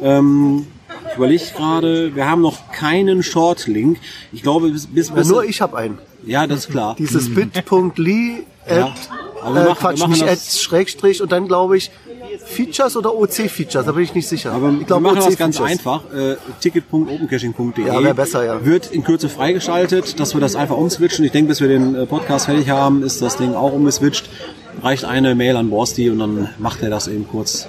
[0.02, 0.66] Ähm,
[1.11, 3.98] ich überlege gerade, wir haben noch keinen Short-Link.
[4.33, 5.98] Ich glaube, bis, bis, Ja, bis nur ich habe einen.
[6.26, 6.94] Ja, das ist klar.
[6.98, 8.94] Dieses bit.ly Ja.
[9.42, 11.90] Aber wir äh, machen- Quatsch, wir nicht das- Ads, Schrägstrich und dann glaube ich
[12.46, 14.52] Features oder OC-Features, da bin ich nicht sicher.
[14.52, 16.02] Aber ich wir glaube machen das ganz einfach.
[16.14, 18.64] Äh, Ticket.opencaching.de Ja, besser, ja.
[18.64, 21.24] wird in Kürze freigeschaltet, dass wir das einfach umswitchen.
[21.24, 24.28] Ich denke, bis wir den äh, Podcast fertig haben, ist das Ding auch umgeswitcht.
[24.83, 27.68] Reicht eine Mail an Borsti und dann macht er das eben kurz.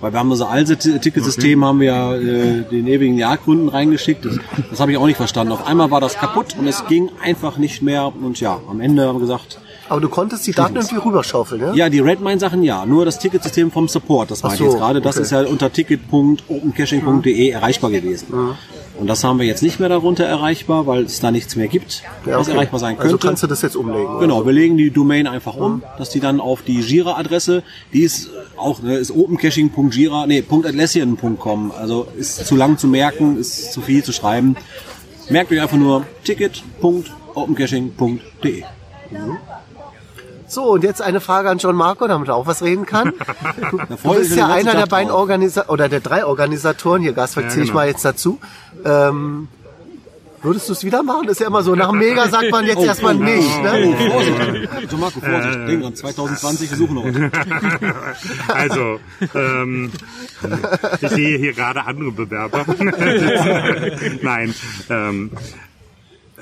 [0.00, 4.24] Weil wir haben unser alte T- Ticketsystem, haben wir ja äh, den ewigen Jagdgründen reingeschickt.
[4.24, 4.36] Das,
[4.70, 5.52] das habe ich auch nicht verstanden.
[5.52, 8.10] Auf einmal war das kaputt und es ging einfach nicht mehr.
[8.14, 9.58] Und ja, am Ende haben wir gesagt,
[9.90, 11.74] Aber du konntest die Daten irgendwie rüberschaufeln, ja?
[11.74, 15.16] ja, die Redmine-Sachen ja, nur das Ticketsystem vom Support, das ich so, jetzt gerade, das
[15.16, 15.24] okay.
[15.24, 18.28] ist ja unter ticket.opencaching.de erreichbar gewesen.
[18.98, 22.04] Und das haben wir jetzt nicht mehr darunter erreichbar, weil es da nichts mehr gibt,
[22.24, 22.56] Ja, was okay.
[22.56, 23.26] erreichbar sein Also könnte.
[23.26, 24.20] kannst du das jetzt umlegen.
[24.20, 28.30] Genau, wir legen die Domain einfach um, dass die dann auf die Jira-Adresse, die ist
[28.56, 34.04] auch, ne, ist opencaching.jira, nee, .atlassian.com, also ist zu lang zu merken, ist zu viel
[34.04, 34.54] zu schreiben.
[35.30, 38.62] Merkt euch einfach nur ticket.opencaching.de.
[40.50, 43.12] So, und jetzt eine Frage an John Marco, damit er auch was reden kann.
[43.70, 45.20] Du ich bist ja einer der beiden drauf.
[45.20, 47.80] Organisa oder der drei Organisatoren, hier Gaswerk Ja, zähle ich genau.
[47.80, 48.40] mal jetzt dazu.
[48.84, 49.46] Ähm,
[50.42, 51.26] würdest du es wieder machen?
[51.26, 53.62] Das ist ja immer so, nach dem Mega sagt man jetzt erstmal nicht.
[53.62, 53.94] Ne?
[53.94, 54.90] Oh, Vorsicht!
[54.90, 57.04] So Marco, Vorsicht, denk dran, 2020, wir suchen noch.
[58.48, 58.98] Also,
[59.34, 59.92] ähm,
[61.00, 62.64] ich sehe hier gerade andere Bewerber.
[64.22, 64.54] Nein,
[64.88, 65.30] ähm,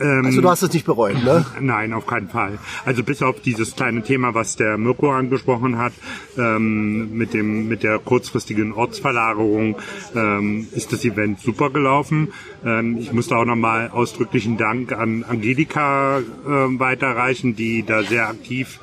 [0.00, 1.44] Also du hast es nicht bereut, ne?
[1.60, 2.58] Nein, auf keinen Fall.
[2.84, 5.92] Also bis auf dieses kleine Thema, was der Mirko angesprochen hat,
[6.36, 9.76] ähm, mit dem mit der kurzfristigen Ortsverlagerung,
[10.14, 12.32] ähm, ist das Event super gelaufen.
[12.64, 18.80] Ähm, ich musste auch nochmal ausdrücklichen Dank an Angelika ähm, weiterreichen, die da sehr aktiv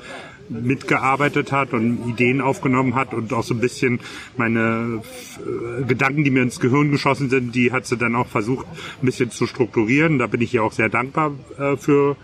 [0.50, 4.00] mitgearbeitet hat und Ideen aufgenommen hat und auch so ein bisschen
[4.38, 5.02] meine
[5.40, 8.66] äh, Gedanken, die mir ins Gehirn geschossen sind, die hat sie dann auch versucht,
[9.02, 10.20] ein bisschen zu strukturieren.
[10.20, 12.16] Da bin ich ihr auch sehr dankbar äh, für.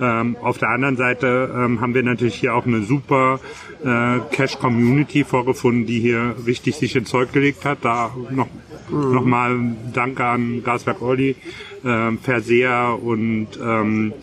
[0.00, 3.40] Ähm, auf der anderen Seite ähm, haben wir natürlich hier auch eine super
[3.84, 7.84] äh, Cash-Community vorgefunden, die hier richtig sich ins Zeug gelegt hat.
[7.84, 8.48] Da noch,
[8.90, 11.36] noch mal Danke an Gaswerk Olli,
[11.84, 14.14] ähm, Verseher und ähm,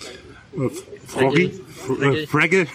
[0.57, 0.69] äh,
[1.05, 1.51] Froggy?
[1.87, 2.67] Fr- äh, Fraggle?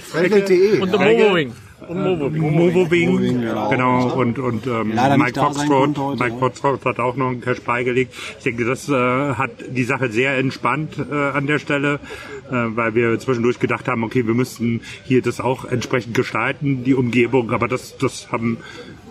[0.00, 0.80] Fraggle.de.
[0.80, 1.52] Und Moving.
[1.88, 3.10] Und Moving.
[3.10, 3.68] Moving, genau.
[3.68, 6.38] genau, und, und ähm, Mike Foxtrot, Mike ja.
[6.38, 8.14] Foxtrot hat auch noch einen Cash beigelegt.
[8.38, 12.00] Ich denke, das äh, hat die Sache sehr entspannt äh, an der Stelle,
[12.48, 16.94] äh, weil wir zwischendurch gedacht haben, okay, wir müssten hier das auch entsprechend gestalten, die
[16.94, 18.58] Umgebung, aber das, das haben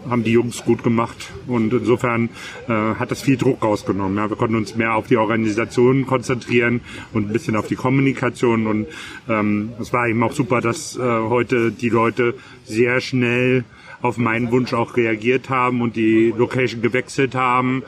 [0.10, 2.30] haben die Jungs gut gemacht und insofern
[2.68, 4.18] äh, hat das viel Druck rausgenommen.
[4.18, 4.30] Ja.
[4.30, 6.82] Wir konnten uns mehr auf die Organisation konzentrieren
[7.14, 8.88] und ein bisschen auf die Kommunikation und
[9.30, 12.36] ähm, es war eben auch super, dass äh, heute die Leute
[12.66, 13.66] sehr schnell
[14.02, 17.84] auf meinen Wunsch auch reagiert haben und die Location gewechselt haben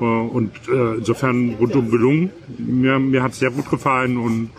[0.00, 2.30] äh, und äh, insofern rundum gelungen.
[2.58, 4.50] Mir, mir hat es sehr gut gefallen und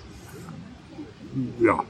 [1.59, 1.83] ja.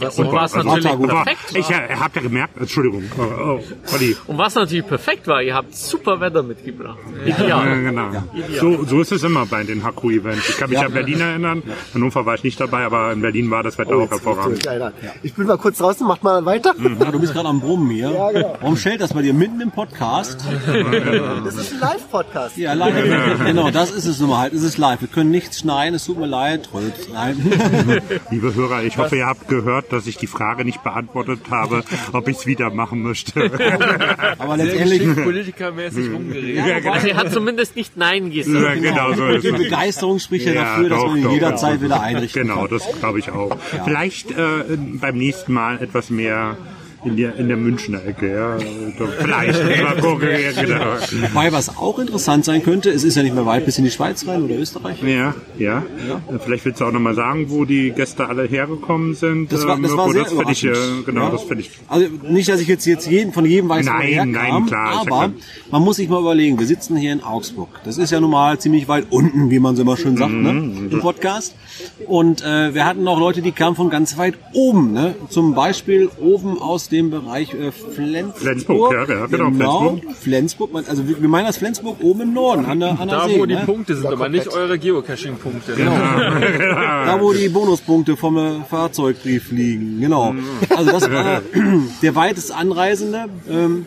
[0.00, 1.90] Was, und was war- natürlich war perfekt ich war.
[1.90, 3.60] äh, habt ihr gemerkt, Entschuldigung, oh, oh,
[3.94, 6.96] Olli, Und was natürlich perfekt war, ihr habt super Wetter mitgebracht.
[7.26, 7.82] Ja, Ideal.
[7.82, 8.08] genau.
[8.58, 10.48] So, so ist es immer bei den Haku-Events.
[10.48, 11.62] Ich kann mich an Berlin erinnern.
[11.92, 14.66] Hannover war ich nicht dabei, aber in Berlin war das Wetter auch hervorragend.
[15.22, 16.74] Ich bin mal kurz draußen, mach mal weiter.
[16.78, 18.10] Ja, du bist gerade am Brummen hier.
[18.12, 20.44] Warum stellt das bei dir mitten im Podcast?
[21.44, 22.56] Das ist ein Live-Podcast.
[22.56, 22.94] Ja, live.
[23.44, 24.52] Genau, das ist es nun mal halt.
[24.54, 25.00] Es ist live.
[25.00, 26.68] Wir können nichts schneiden, es tut mir leid.
[27.12, 27.36] Nein.
[28.30, 31.82] Liebe Hörer, ich hoffe, ihr habt gehört, gehört, dass ich die Frage nicht beantwortet habe,
[32.12, 33.50] ob ich es wieder machen möchte.
[34.38, 36.86] Aber letztendlich politikermäßig rumgeredet.
[36.86, 38.82] Also er hat zumindest nicht Nein ja, gesagt.
[38.82, 39.52] genau so ist die.
[39.52, 41.82] Begeisterung spricht ja, dafür, dass doch, man ihn jederzeit ja.
[41.82, 42.70] wieder einrichten Genau, kann.
[42.70, 43.56] das glaube ich auch.
[43.84, 46.56] Vielleicht äh, beim nächsten Mal etwas mehr
[47.06, 48.34] in der, in der Münchner Ecke.
[48.34, 48.56] Ja.
[49.18, 49.82] Vielleicht.
[49.82, 50.84] Mal gucken, ja, genau.
[51.30, 53.90] Wobei, was auch interessant sein könnte, es ist ja nicht mehr weit bis in die
[53.90, 55.02] Schweiz rein oder Österreich.
[55.02, 55.82] Ja, ja.
[56.44, 59.52] Vielleicht willst du auch nochmal sagen, wo die Gäste alle hergekommen sind.
[59.52, 60.72] Das war, äh, das war sehr das ich, äh,
[61.04, 61.30] genau, Ja.
[61.30, 61.70] das finde ich.
[61.88, 64.66] Also nicht, dass ich jetzt, jetzt jeden, von jedem weiß, wo er Nein, herkam, nein,
[64.66, 65.32] klar, ja aber
[65.70, 67.68] man muss sich mal überlegen, wir sitzen hier in Augsburg.
[67.84, 70.42] Das ist ja nun mal ziemlich weit unten, wie man so immer schön sagt, Mhm.
[70.42, 71.54] ne, im Podcast.
[72.06, 75.14] Und äh, wir hatten auch Leute, die kamen von ganz weit oben, ne?
[75.28, 78.36] zum Beispiel oben aus dem Bereich äh, Flensburg.
[78.40, 80.72] Flensburg, ja, ja, genau, genau Flensburg.
[80.72, 83.28] Man- Also wir wir meinen das Flensburg oben im Norden, an der, an der Da,
[83.28, 83.38] See.
[83.38, 83.62] wo die ne?
[83.64, 85.74] Punkte sind, aber nicht eure Geocaching-Punkte.
[85.76, 90.34] Da, wo die Bonuspunkte vom äh, Fahrzeugbrief liegen, genau.
[90.74, 91.40] Also das war
[92.02, 93.26] der weitest Anreisende.
[93.48, 93.86] Ähm,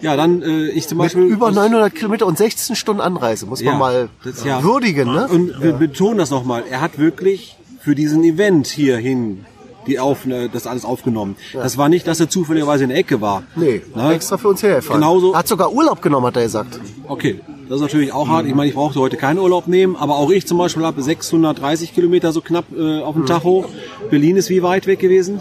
[0.00, 1.22] ja, dann äh, ich zum Beispiel...
[1.22, 4.62] Über 900 Kilometer und 16 Stunden Anreise, muss man Ja, mal das- ja.
[4.62, 5.28] würdigen, ne?
[5.28, 9.44] Und wir betonen das nochmal, er hat wirklich für diesen Event hierhin
[9.86, 11.36] die auf, äh, das alles aufgenommen.
[11.52, 13.42] Das war nicht, dass er zufälligerweise in der Ecke war.
[13.56, 14.14] Nee, Ne?
[14.14, 15.00] extra für uns hergefahren.
[15.00, 16.78] Genauso- Hat sogar Urlaub genommen, hat er gesagt.
[17.08, 18.46] Okay, das ist natürlich auch hart.
[18.46, 21.94] Ich meine, ich brauchte heute keinen Urlaub nehmen, aber auch ich zum Beispiel habe 630
[21.94, 23.64] Kilometer so knapp äh, auf dem Tacho.
[24.10, 25.40] Berlin ist wie weit weg gewesen?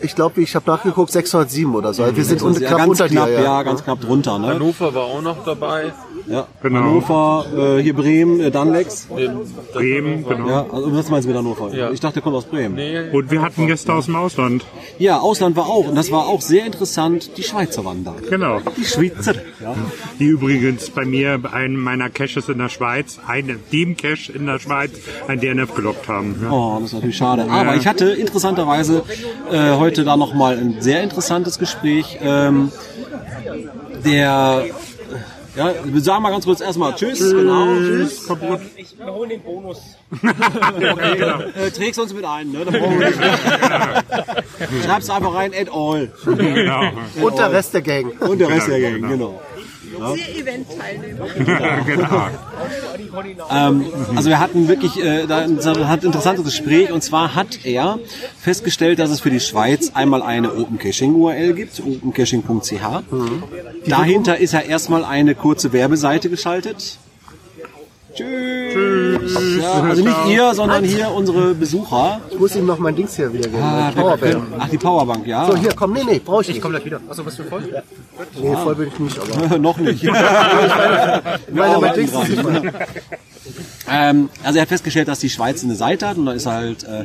[0.00, 2.04] Ich glaube, ich habe nachgeguckt, 607 oder so.
[2.14, 3.32] Wir sind un ja, knapp ganz unter knapp, dir.
[3.34, 3.42] ja.
[3.42, 3.62] Ja.
[3.64, 4.38] ganz knapp drunter.
[4.38, 4.46] Ne?
[4.48, 5.92] Hannover war auch noch dabei.
[6.26, 6.46] Ja.
[6.62, 6.80] Genau.
[6.80, 9.08] Hannover, äh, hier Bremen, äh, Danlex.
[9.72, 10.48] Bremen, genau.
[10.48, 11.74] Ja, also was meinst du mit Hannover?
[11.74, 11.90] Ja.
[11.90, 12.74] Ich dachte, der kommt aus Bremen.
[12.74, 14.64] Nee, Und wir hatten Gäste aus dem Ausland.
[14.98, 15.88] Ja, Ausland war auch.
[15.88, 17.36] Und das war auch sehr interessant.
[17.36, 18.14] Die Schweizer waren da.
[18.28, 18.60] Genau.
[18.76, 19.34] Die Schweizer.
[19.60, 19.74] Ja.
[20.18, 24.46] Die übrigens bei mir bei einem meiner Caches in der Schweiz, einem, dem Cache in
[24.46, 24.92] der Schweiz,
[25.28, 26.36] ein DNF gelockt haben.
[26.42, 26.50] Ja.
[26.50, 27.46] Oh, das ist natürlich schade.
[27.50, 29.02] Aber ich hatte interessanterweise
[29.50, 32.18] äh, heute da nochmal ein sehr interessantes Gespräch.
[32.22, 32.70] Ähm,
[34.04, 34.64] der,
[35.56, 37.18] ja, wir sagen mal ganz kurz erstmal Tschüss.
[37.18, 38.26] Genau, Tschüss.
[38.26, 38.60] Kaputt.
[41.54, 42.64] Äh, trägst uns mit ein, ne?
[42.64, 43.18] Da brauchen wir nicht.
[44.84, 46.10] Schreib's einfach rein, at all.
[46.24, 46.90] Genau.
[47.20, 48.20] Und der Rest der Gang.
[48.20, 49.40] Und der Rest der Gang, genau.
[50.10, 51.26] Event-Teilnehmer.
[51.86, 52.28] genau.
[53.50, 53.84] Ähm,
[54.14, 57.98] also wir hatten wirklich äh, da ein interessantes Gespräch und zwar hat er
[58.38, 62.82] festgestellt, dass es für die Schweiz einmal eine Open Caching URL gibt, opencaching.ch.
[63.86, 66.98] Dahinter ist ja erstmal eine kurze Werbeseite geschaltet.
[68.14, 69.60] Tschüss.
[69.60, 72.20] Ja, also nicht ihr, sondern hier unsere Besucher.
[72.30, 73.62] Ich muss ihm noch mein Dings hier wieder geben.
[73.62, 74.44] Ah, mein Powerbank.
[74.58, 75.46] Ach, die Powerbank, ja.
[75.46, 76.60] So, hier, komm, nee, nee, brauche ich nicht.
[76.60, 77.00] Komm gleich wieder.
[77.08, 77.62] Achso, bist du voll?
[78.40, 79.58] Nee, voll bin ich nicht, aber.
[79.58, 80.04] Noch nicht.
[81.52, 82.72] Meine, mein Dings ist nicht mal.
[83.90, 86.84] Ähm, also er hat festgestellt, dass die Schweiz eine Seite hat und da ist halt
[86.84, 87.02] äh,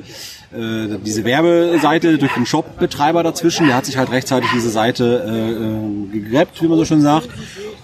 [0.56, 3.67] äh, diese Werbeseite durch den Shop-Betreiber dazwischen.
[3.67, 7.30] Der hat sich halt rechtzeitig diese Seite äh, äh, gegrabt, wie man so schön sagt.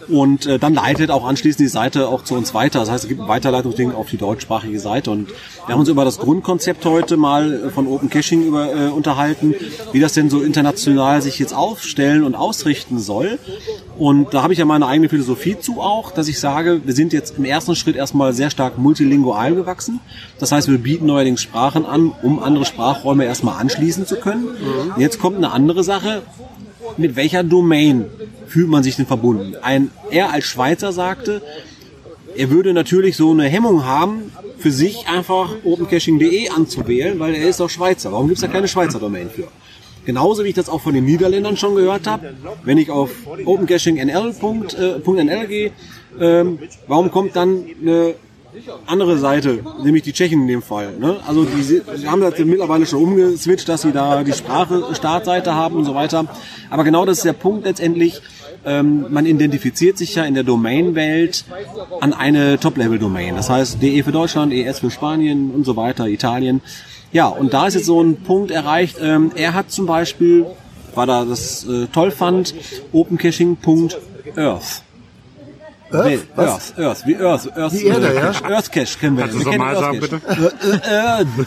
[0.09, 2.79] Und äh, dann leitet auch anschließend die Seite auch zu uns weiter.
[2.79, 5.11] Das heißt, es gibt ein Weiterleitungsding auf die deutschsprachige Seite.
[5.11, 8.87] Und wir haben uns über das Grundkonzept heute mal äh, von Open Caching über, äh,
[8.89, 9.55] unterhalten,
[9.91, 13.39] wie das denn so international sich jetzt aufstellen und ausrichten soll.
[13.97, 17.13] Und da habe ich ja meine eigene Philosophie zu auch, dass ich sage, wir sind
[17.13, 19.99] jetzt im ersten Schritt erstmal sehr stark multilingual gewachsen.
[20.39, 24.47] Das heißt, wir bieten neuerdings Sprachen an, um andere Sprachräume erstmal anschließen zu können.
[24.97, 26.23] Jetzt kommt eine andere Sache.
[26.97, 28.05] Mit welcher Domain
[28.47, 29.55] fühlt man sich denn verbunden?
[29.61, 31.41] Ein, er als Schweizer sagte,
[32.35, 37.59] er würde natürlich so eine Hemmung haben, für sich einfach opencaching.de anzuwählen, weil er ist
[37.59, 38.11] doch Schweizer.
[38.11, 39.47] Warum gibt es da keine Schweizer Domain für?
[40.05, 43.09] Genauso wie ich das auch von den Niederländern schon gehört habe, wenn ich auf
[43.45, 45.71] opencachingnl.nl gehe,
[46.19, 48.15] ähm, warum kommt dann eine
[48.85, 50.93] andere Seite, nämlich die Tschechen in dem Fall.
[50.97, 51.17] Ne?
[51.27, 55.75] Also die, sie haben das mittlerweile schon umgeswitcht, dass sie da die Sprache Startseite haben
[55.75, 56.25] und so weiter.
[56.69, 58.21] Aber genau das ist der Punkt letztendlich.
[58.65, 61.43] Ähm, man identifiziert sich ja in der Domain-Welt
[61.99, 63.35] an eine Top-Level-Domain.
[63.35, 66.61] Das heißt DE für Deutschland, ES für Spanien und so weiter, Italien.
[67.11, 68.97] Ja, und da ist jetzt so ein Punkt erreicht.
[69.01, 70.45] Ähm, er hat zum Beispiel,
[70.95, 72.55] weil er das äh, toll fand,
[72.91, 74.83] opencaching.earth.
[75.93, 76.05] Earth?
[76.07, 76.19] Nee?
[76.43, 78.31] Earth, Earth, wie Earth, Earth, Die Erde, ja?
[78.49, 79.23] Earth Cache kennen wir.
[79.27, 80.21] Kannst du Wir nochmal Earth sagen, Cache.
[80.21, 80.81] bitte?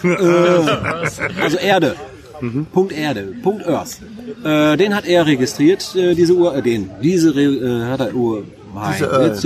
[0.04, 1.96] Äh, äh, also Erde.
[2.72, 3.96] Punkt Erde, Punkt Earth.
[4.44, 8.14] Äh, den hat er registriert, äh, diese Uhr, äh, den, diese Re äh, hat er
[8.14, 8.44] Uhr.
[8.92, 9.44] Diese, äh, jetzt,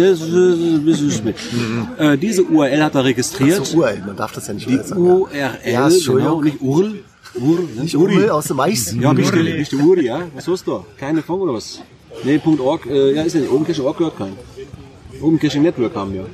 [1.98, 3.64] äh, diese URL hat er registriert.
[3.64, 5.00] So URL, man darf das ja nicht Die sagen.
[5.00, 5.28] URL,
[5.64, 7.04] Ja, genau, nicht URL.
[7.34, 7.82] URL, ne?
[7.82, 8.92] Nicht Uri aus dem Mais.
[9.00, 9.32] Ja, bist
[9.72, 10.22] du Uri, ja?
[10.34, 10.84] Was hast du?
[10.98, 11.80] Keine Fong oder was?
[12.24, 13.52] Nee, Punkt .org, äh, ja, ist ja nicht.
[13.52, 14.32] Open Caching Org gehört kein.
[15.20, 16.26] Open Caching Network haben wir.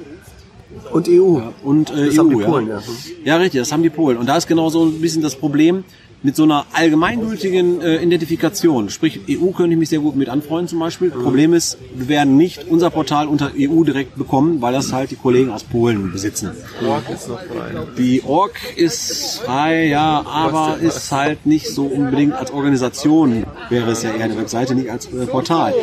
[0.93, 1.41] Und EU.
[1.65, 2.19] und äh, Das EU.
[2.19, 2.47] haben die ja.
[2.47, 2.83] Polen, ja.
[3.25, 4.19] ja, richtig, das haben die Polen.
[4.19, 5.85] Und da ist genau so ein bisschen das Problem
[6.23, 8.91] mit so einer allgemeingültigen äh, Identifikation.
[8.91, 11.11] Sprich, EU könnte ich mich sehr gut mit anfreunden zum Beispiel.
[11.11, 15.17] Problem ist, wir werden nicht unser Portal unter EU direkt bekommen, weil das halt die
[15.17, 16.51] Kollegen aus Polen besitzen.
[16.87, 17.87] Org ist noch frei.
[17.99, 24.03] Die Org ist frei, ja, aber ist halt nicht so unbedingt als Organisation, wäre es
[24.03, 25.75] ja eher eine Webseite, nicht als äh, Portal.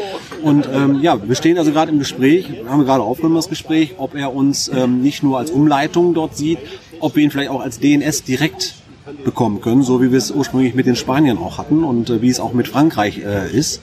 [0.42, 3.96] Und ähm, ja, wir stehen also gerade im Gespräch, haben wir gerade aufgenommen das Gespräch,
[3.98, 6.60] ob er uns ähm, nicht nur als Umleitung dort sieht,
[7.00, 8.76] ob wir ihn vielleicht auch als DNS direkt
[9.24, 12.30] bekommen können, so wie wir es ursprünglich mit den Spaniern auch hatten und äh, wie
[12.30, 13.82] es auch mit Frankreich äh, ist.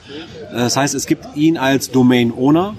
[0.51, 2.75] Äh, Das heißt, es gibt ihn als Domain Owner,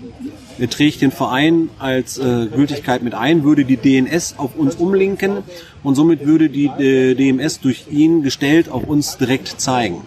[0.58, 5.38] er trägt den Verein als äh, Gültigkeit mit ein, würde die DNS auf uns umlinken
[5.82, 10.02] und somit würde die äh, DMS durch ihn gestellt auf uns direkt zeigen.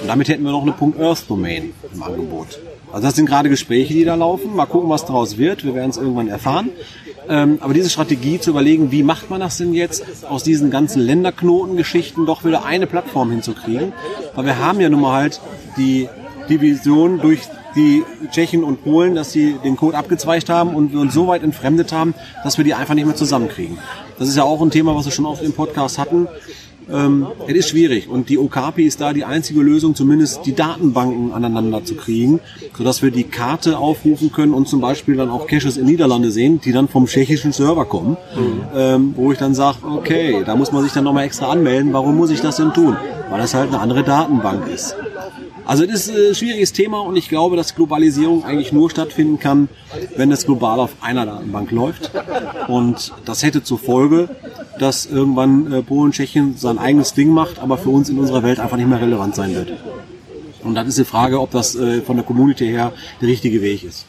[0.00, 2.58] Und damit hätten wir noch eine .earth-Domain im Angebot.
[2.92, 4.54] Also das sind gerade Gespräche, die da laufen.
[4.54, 5.64] Mal gucken, was daraus wird.
[5.64, 6.70] Wir werden es irgendwann erfahren.
[7.28, 11.02] Ähm, aber diese Strategie zu überlegen, wie macht man das denn jetzt, aus diesen ganzen
[11.02, 13.92] Länderknotengeschichten doch wieder eine Plattform hinzukriegen.
[14.34, 15.40] Weil wir haben ja nun mal halt
[15.76, 16.08] die
[16.48, 17.40] Division durch
[17.74, 21.42] die Tschechen und Polen, dass sie den Code abgezweigt haben und wir uns so weit
[21.42, 23.78] entfremdet haben, dass wir die einfach nicht mehr zusammenkriegen.
[24.18, 26.26] Das ist ja auch ein Thema, was wir schon oft im Podcast hatten.
[26.92, 31.32] Ähm, es ist schwierig und die Okapi ist da die einzige Lösung, zumindest die Datenbanken
[31.32, 32.40] aneinander zu kriegen,
[32.76, 36.60] sodass wir die Karte aufrufen können und zum Beispiel dann auch Caches in Niederlande sehen,
[36.60, 38.16] die dann vom tschechischen Server kommen,
[38.74, 42.16] ähm, wo ich dann sage, okay, da muss man sich dann nochmal extra anmelden, warum
[42.16, 42.96] muss ich das denn tun?
[43.30, 44.94] Weil das halt eine andere Datenbank ist.
[45.66, 49.68] Also das ist ein schwieriges Thema und ich glaube, dass Globalisierung eigentlich nur stattfinden kann,
[50.16, 52.12] wenn es global auf einer Datenbank läuft.
[52.68, 54.28] Und das hätte zur Folge,
[54.78, 58.60] dass irgendwann äh, Polen, Tschechien sein eigenes Ding macht, aber für uns in unserer Welt
[58.60, 59.72] einfach nicht mehr relevant sein wird.
[60.62, 63.84] Und dann ist die Frage, ob das äh, von der Community her der richtige Weg
[63.84, 64.06] ist.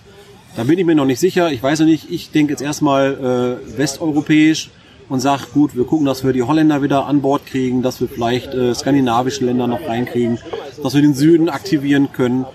[0.55, 1.51] Da bin ich mir noch nicht sicher.
[1.51, 2.09] Ich weiß noch nicht.
[2.09, 4.71] Ich denke jetzt erstmal äh, westeuropäisch
[5.07, 8.07] und sage, gut, wir gucken, dass wir die Holländer wieder an Bord kriegen, dass wir
[8.07, 10.39] vielleicht äh, skandinavische Länder noch reinkriegen,
[10.81, 12.45] dass wir den Süden aktivieren können,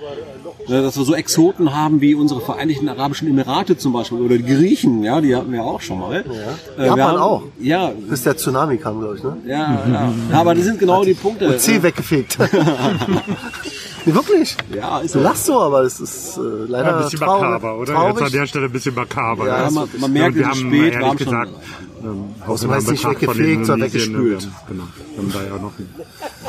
[0.68, 5.02] dass wir so Exoten haben wie unsere Vereinigten Arabischen Emirate zum Beispiel oder die Griechen,
[5.02, 6.24] ja, die hatten wir auch schon mal.
[6.78, 7.42] Äh, Japan haben, auch.
[7.60, 9.36] Ja, Bis der Tsunami kam, glaube ich, ne?
[9.46, 10.12] ja, ja.
[10.30, 11.48] ja, aber das sind genau die Punkte.
[11.48, 12.38] Und C weggefegt.
[14.06, 14.56] nee, wirklich.
[14.74, 15.20] Ja, ist so.
[15.20, 17.42] lachst so, aber es ist äh, leider Ja, ein bisschen traurig.
[17.42, 17.92] makaber, oder?
[17.94, 18.14] Traurig.
[18.14, 19.46] Jetzt an der Stelle ein bisschen makaber.
[19.46, 21.50] Ja, Ja, man, man merkt, wir es ist haben spät, ehrlich gesagt,
[22.02, 24.48] ähm, Also meist nicht weggefegt, sondern Indonesien, weggespült.
[24.68, 24.84] Genau,
[25.14, 25.72] wir haben da ja noch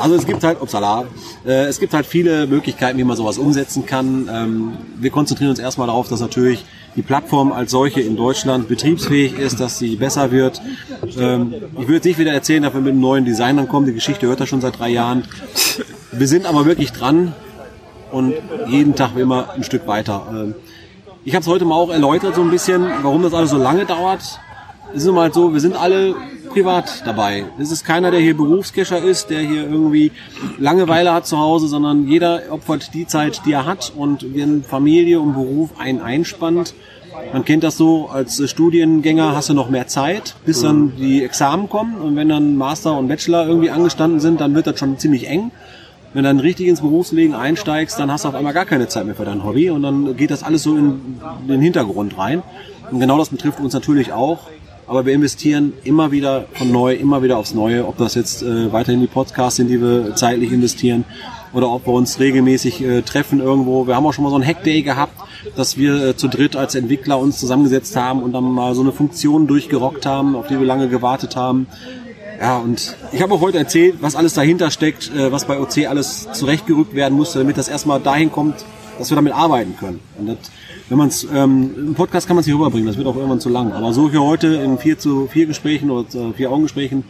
[0.02, 1.04] Also es gibt halt, upsala,
[1.46, 4.28] äh, es gibt halt viele Möglichkeiten, wie man sowas umsetzen kann.
[4.32, 6.64] Ähm, wir konzentrieren uns erstmal darauf, dass natürlich
[6.96, 10.60] die Plattform als solche in Deutschland betriebsfähig ist, dass sie besser wird.
[11.18, 13.86] Ähm, ich jetzt nicht wieder erzählen, dass wir mit einem neuen Design dann kommen.
[13.86, 15.24] Die Geschichte hört er schon seit drei Jahren.
[16.16, 17.32] Wir sind aber wirklich dran
[18.12, 18.34] und
[18.68, 20.26] jeden Tag immer ein Stück weiter.
[20.30, 20.54] Ähm,
[21.24, 23.84] ich habe es heute mal auch erläutert so ein bisschen, warum das alles so lange
[23.84, 24.20] dauert.
[24.92, 26.14] Es ist nun mal so, wir sind alle
[26.50, 27.46] privat dabei.
[27.58, 30.12] Es ist keiner, der hier Berufscacher ist, der hier irgendwie
[30.58, 35.18] Langeweile hat zu Hause, sondern jeder opfert die Zeit, die er hat und wenn Familie
[35.20, 36.74] und Beruf einen einspannt.
[37.32, 41.68] Man kennt das so, als Studiengänger hast du noch mehr Zeit, bis dann die Examen
[41.68, 45.28] kommen und wenn dann Master und Bachelor irgendwie angestanden sind, dann wird das schon ziemlich
[45.28, 45.50] eng.
[46.14, 49.04] Wenn du dann richtig ins Berufsleben einsteigst, dann hast du auf einmal gar keine Zeit
[49.04, 52.42] mehr für dein Hobby und dann geht das alles so in den Hintergrund rein.
[52.90, 54.38] Und genau das betrifft uns natürlich auch.
[54.86, 58.72] Aber wir investieren immer wieder von neu, immer wieder aufs Neue, ob das jetzt äh,
[58.72, 61.04] weiterhin die Podcasts sind, die wir zeitlich investieren,
[61.54, 63.86] oder ob wir uns regelmäßig äh, treffen irgendwo.
[63.86, 65.14] Wir haben auch schon mal so einen Hackday gehabt,
[65.56, 68.92] dass wir äh, zu dritt als Entwickler uns zusammengesetzt haben und dann mal so eine
[68.92, 71.66] Funktion durchgerockt haben, auf die wir lange gewartet haben.
[72.40, 75.86] Ja, und ich habe auch heute erzählt, was alles dahinter steckt, äh, was bei OC
[75.86, 78.64] alles zurechtgerückt werden musste, damit das erstmal dahin kommt,
[78.98, 80.00] dass wir damit arbeiten können.
[80.18, 80.38] Und das,
[80.88, 83.40] wenn man es, ähm, im Podcast kann man es nicht rüberbringen, das wird auch irgendwann
[83.40, 83.72] zu lang.
[83.72, 87.04] Aber so wie heute in vier zu vier Gesprächen oder äh, vier Augengesprächen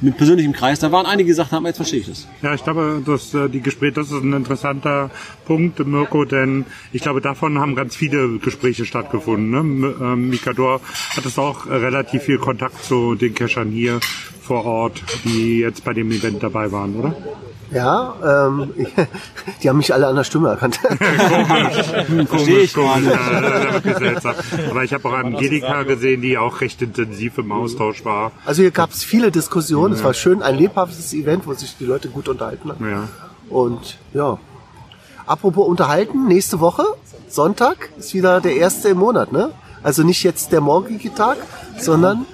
[0.00, 2.26] mit persönlichem Kreis, da waren einige, die gesagt haben, jetzt verstehe ich das.
[2.42, 5.10] Ja, ich glaube, dass äh, die Gespräche, das ist ein interessanter
[5.44, 9.50] Punkt, Mirko, denn ich glaube, davon haben ganz viele Gespräche stattgefunden.
[9.50, 9.94] Ne?
[10.00, 10.80] Ähm, Mikador
[11.16, 14.00] hat es auch relativ viel Kontakt zu den Cachern hier
[14.40, 17.14] vor Ort, die jetzt bei dem Event dabei waren, oder?
[17.70, 18.14] Ja,
[18.50, 18.74] ähm,
[19.62, 20.76] die haben mich alle an der Stimme erkannt.
[22.28, 24.34] Verstehe ich komisch, ja, ist wirklich seltsam.
[24.70, 28.32] Aber ich habe auch Angelika gesehen, die auch recht intensiv im Austausch war.
[28.44, 29.94] Also hier gab es viele Diskussionen.
[29.94, 32.90] Es war schön, ein lebhaftes Event, wo sich die Leute gut unterhalten haben.
[32.90, 33.08] Ja.
[33.48, 34.38] Und ja.
[35.26, 36.84] Apropos unterhalten, nächste Woche,
[37.28, 39.52] Sonntag, ist wieder der erste im Monat, ne?
[39.82, 41.38] Also nicht jetzt der morgige Tag,
[41.78, 42.26] sondern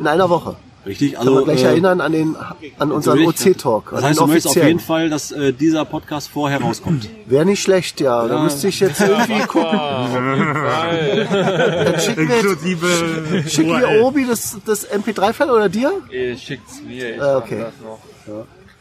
[0.00, 0.56] in einer Woche.
[0.88, 2.36] Richtig, Kann man also gleich äh, erinnern an, den,
[2.78, 3.18] an unseren.
[3.26, 3.90] OC-Talk.
[3.92, 7.08] Das heißt, du möchtest auf jeden Fall, dass äh, dieser Podcast vorher rauskommt.
[7.26, 8.26] Wäre nicht schlecht, ja.
[8.26, 9.78] Da müsste ich jetzt irgendwie gucken.
[9.78, 14.02] Dann schicken wir jetzt, Inklusive schicken wir URL.
[14.02, 15.92] Obi das, das MP3-File oder dir?
[16.10, 17.58] Ihr schickt's mir, ich Ah, mach okay.
[17.60, 17.98] das noch.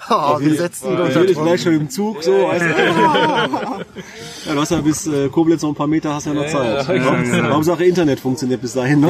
[0.19, 2.31] Oh, wir setzen unter Natürlich gleich schon im Zug, so.
[2.31, 2.67] Weißt du.
[4.47, 6.87] ja, du hast ja bis äh, Koblenz noch ein paar Meter, hast ja noch Zeit.
[6.87, 9.01] Ja, Hauptsache Internet funktioniert bis dahin.
[9.01, 9.09] Ne?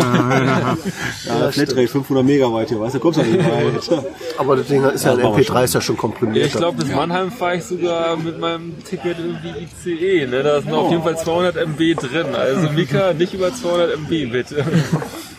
[1.28, 4.04] Ja, Flatrate 500 Megabyte hier, weißt du, kommst ja nicht weit.
[4.38, 6.46] Aber das Ding ist ja ein Das machen wir MP3, ist ja schon Ja, komprimiert.
[6.48, 10.28] ich glaube, bis Mannheim fahre ich sogar mit meinem Ticket irgendwie ICE.
[10.28, 10.44] Ne?
[10.44, 12.36] Da sind auf jeden Fall 200 MB drin.
[12.36, 14.66] Also Mika, nicht über 200 MB bitte.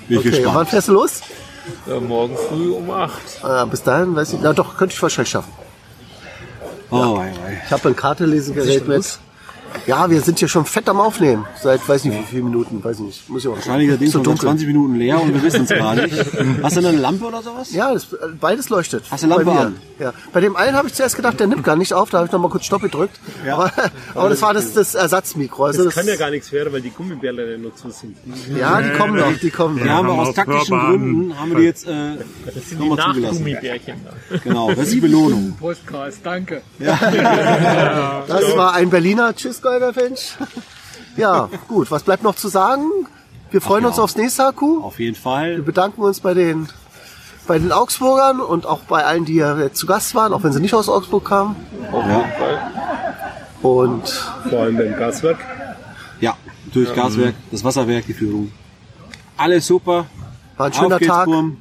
[0.08, 1.20] Bin ich Okay, wann fährst du los?
[1.86, 3.12] Ja, morgen früh um 8.
[3.42, 4.40] Ah, bis dahin, weiß ich.
[4.40, 5.52] Na doch, könnte ich wahrscheinlich schaffen.
[6.90, 7.62] Oh, wei, wei.
[7.64, 9.18] Ich habe ein Kartelesegerät mit.
[9.88, 11.46] Ja, wir sind hier schon fett am Aufnehmen.
[11.62, 13.28] Seit weiß nicht wie viele Minuten, weiß ich nicht.
[13.30, 14.48] Muss ich auch Wahrscheinlich das Ding so schon seit dunkel.
[14.48, 16.14] 20 Minuten leer und wir wissen es gar nicht.
[16.62, 17.72] Hast du eine Lampe oder sowas?
[17.72, 18.06] Ja, das,
[18.38, 19.04] beides leuchtet.
[19.10, 19.60] Hast du Lampe bei mir.
[19.60, 19.76] an?
[19.98, 20.12] Ja.
[20.32, 22.10] Bei dem einen habe ich zuerst gedacht, der nimmt gar nicht auf.
[22.10, 23.18] Da habe ich noch mal kurz Stopp gedrückt.
[23.50, 23.72] Aber,
[24.14, 25.64] aber das war das, das Ersatzmikro.
[25.64, 28.16] Also Das das, kann ja gar nichts werden, weil die Gummibärle ja nur zu sind.
[28.56, 29.92] ja, die kommen noch, die kommen Wir noch.
[29.92, 31.90] haben wir haben aus taktischen Hörbahn- Gründen haben wir die jetzt äh,
[32.78, 33.22] nochmal zugelassen.
[33.22, 33.94] Nachgummibärchen.
[34.44, 35.56] Genau, das ist die Belohnung.
[35.58, 36.60] Podcast, danke.
[38.28, 40.32] Das war ein Berliner Tschüss, Golderfinch.
[41.16, 41.90] Ja, gut.
[41.90, 42.84] Was bleibt noch zu sagen?
[43.50, 44.82] Wir freuen uns aufs nächste Haku.
[44.84, 45.56] Auf jeden Fall.
[45.56, 46.68] Wir bedanken uns bei den,
[47.48, 50.60] bei den Augsburgern und auch bei allen, die hier zu Gast waren, auch wenn sie
[50.60, 51.56] nicht aus Augsburg kamen.
[51.92, 52.24] Ja,
[53.62, 54.08] Und
[54.48, 55.38] Vor allem beim Gaswerk.
[56.20, 56.36] ja
[56.72, 58.52] durch Gaswerk, das Wasserwerk, die Führung.
[59.36, 60.06] Alles super.
[60.56, 61.24] war ein schöner Auf geht's, Tag.
[61.26, 61.56] Burm.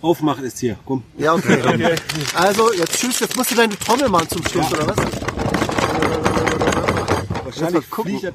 [0.00, 0.76] Aufmachen ist hier.
[0.84, 1.02] Komm.
[1.18, 1.60] Ja, okay.
[2.34, 3.18] Also, jetzt tschüss.
[3.18, 6.31] Jetzt musst du deine Trommel machen zum Schluss, oder was?
[7.52, 8.34] Wahrscheinlich fliegt das